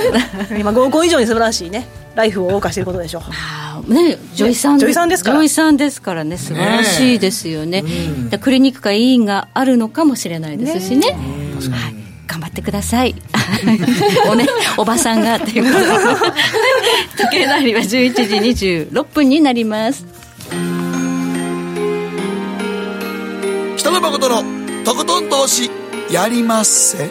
[0.58, 3.22] 今合コン以上に素晴らしいねライフを謳歌していることでしょ
[3.88, 3.92] う。
[3.92, 5.36] ね女医さん女医さんですから。
[5.36, 11.16] 女医さんですからね素晴らしいですよね、ね、クリニックか医院があるのかもしれないですしね、ね、
[11.70, 12.01] はい
[12.32, 13.14] 頑張ってください。
[14.26, 14.46] おね
[14.78, 15.84] おばさんがということ。
[15.84, 20.06] で時計の針は11時26分になります。
[23.76, 24.42] 北野誠の
[24.82, 25.70] とことん投資
[26.10, 27.10] やりまっせ。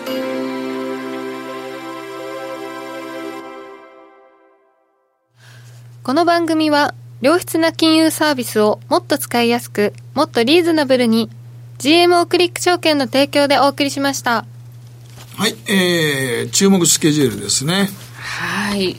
[6.01, 11.29] この番組は良質な金融サービスをもっと使いやすくもっとリーズナブルに
[11.77, 14.45] GMO クリック証券の提供でお送りしました。
[15.35, 17.89] はい、えー、注目スケジュールですね。
[18.21, 18.97] はい。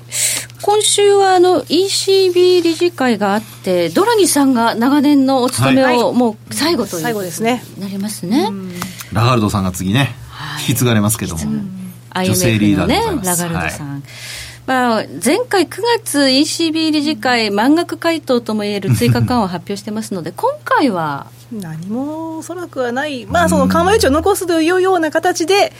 [0.62, 7.62] 今週はあの ECB 理事会があって、ドラギさんが長年のお勤めをもう最後という、最後ですね。
[7.78, 8.48] なりますね。
[9.12, 10.14] ラガルドさんが次ね、
[10.60, 11.42] 引き継がれますけども、
[12.14, 13.42] 女性リーダーでございます。
[13.42, 13.92] ラガルドさん。
[13.92, 14.02] はい
[14.64, 21.26] まあ、前回9月 ECB 理事会満額回答ともいえる 追加緩和を発表してますので今回は？
[21.52, 25.72] 何もおそらくはない、まあ、その緩和余地を残すというような形で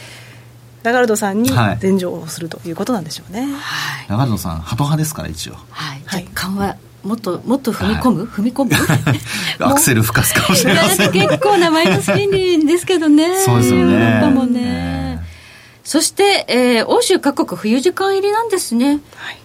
[0.83, 5.53] ラガルドさんに前情をするということなんでしょうね、はい、ラガルドさんハト派ですから一応。
[5.69, 8.71] はい、はい、緩和もっともっと踏み込む、はい、踏み込む？
[9.65, 13.41] アクセル吹かすかもしれません結構なマイナス金利ですけどね。
[13.41, 13.93] そうですよね。
[13.93, 15.21] ヨーロッパもね、
[15.83, 18.99] そして、えー、欧州各国冬時間入りなんですね。
[19.15, 19.42] はい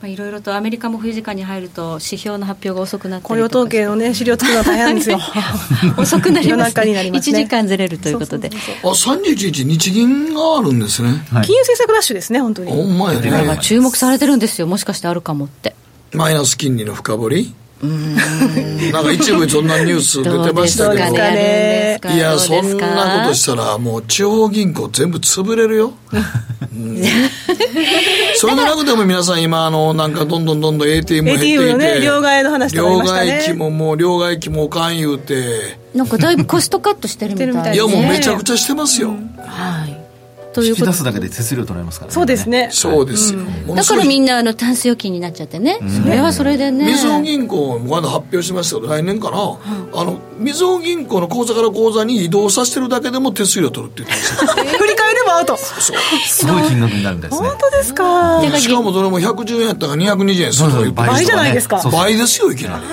[0.00, 3.26] まあ、いろいろとアメリカも冬時間に入ると指標の発表が遅くなって。
[3.26, 5.18] 雇用統計の、ね、資料作るのは大変ですよ。
[5.98, 8.48] 遅くなります、ね、ね、1時間ずれるということで。
[8.48, 12.72] あ31日日銀があるんですね、はい、金融政策ラッシュですね本当に。
[12.72, 14.66] ほんまやね注目されてるんですよ。
[14.66, 15.74] もしかしてあるかもって。
[16.12, 27.02] マイナス金利の深掘りなんか一部そんなニュース出てましたけど、ね、いやそんなことしたらもう地方銀行全部潰れるよ、うん、
[28.36, 31.54] それでなくても皆さん今あのなんかどんどんどんどん ATM 減っていて。
[31.54, 35.78] ATM のね両替の話とか、ね、両替機ももう両替機もおかん言うて。
[35.94, 39.89] なんかだいぶコストカットしてるみたいな、ね、いやもうめちゃくちゃしてますよ、うん、はい
[40.52, 42.14] という引き出すだけで手数料取られますからね。
[42.14, 42.68] そうですね。
[42.72, 43.40] そうですよ、
[43.74, 46.86] だからみんなあのタンス預金になっちゃってね、それはそれでね。
[46.86, 55.56] みずほ銀行まだ発表しましたけど来年かな、あのみずほ銀行の口座から口座に移動させてるだけでも手数料取るって言ってました振り返ればアウト。
[55.56, 55.92] す
[56.46, 57.48] ごい金額になるんですね。
[57.48, 58.42] 本当ですか。
[58.58, 61.80] しかもそれも110円やったから220円するとか倍じゃないですか。
[61.92, 62.84] 倍ですよいきなり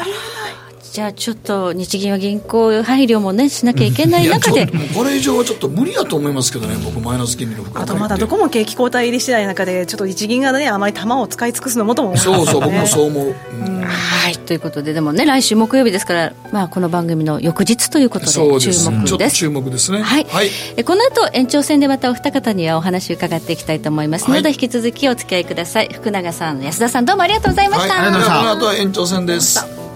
[0.98, 4.66] じゃあちょっと日銀は銀行配慮もねしなきゃいけない中で。
[4.66, 19.36] これ以上はちょっと無理やと思いますけどね僕マイナス金利のあとまだどこも景気後退入り次第の中でちょっと日銀がねあまり球を使い尽くすのもとも、ね、そうそう僕もそう思う、うん、はいということででもね来週木曜日ですから、まあ、この番組の翌日ということで注目です。
[19.36, 20.02] 注目ですね。
[20.02, 25.90] はい、はい、えこの後延長戦でまたお二方にはお話伺っていきたいと思いますので、はい、引き続きお付き合いください。
[25.94, 29.87] 福永さん安田さんどうもありがとうございました、はい、この後は延長戦です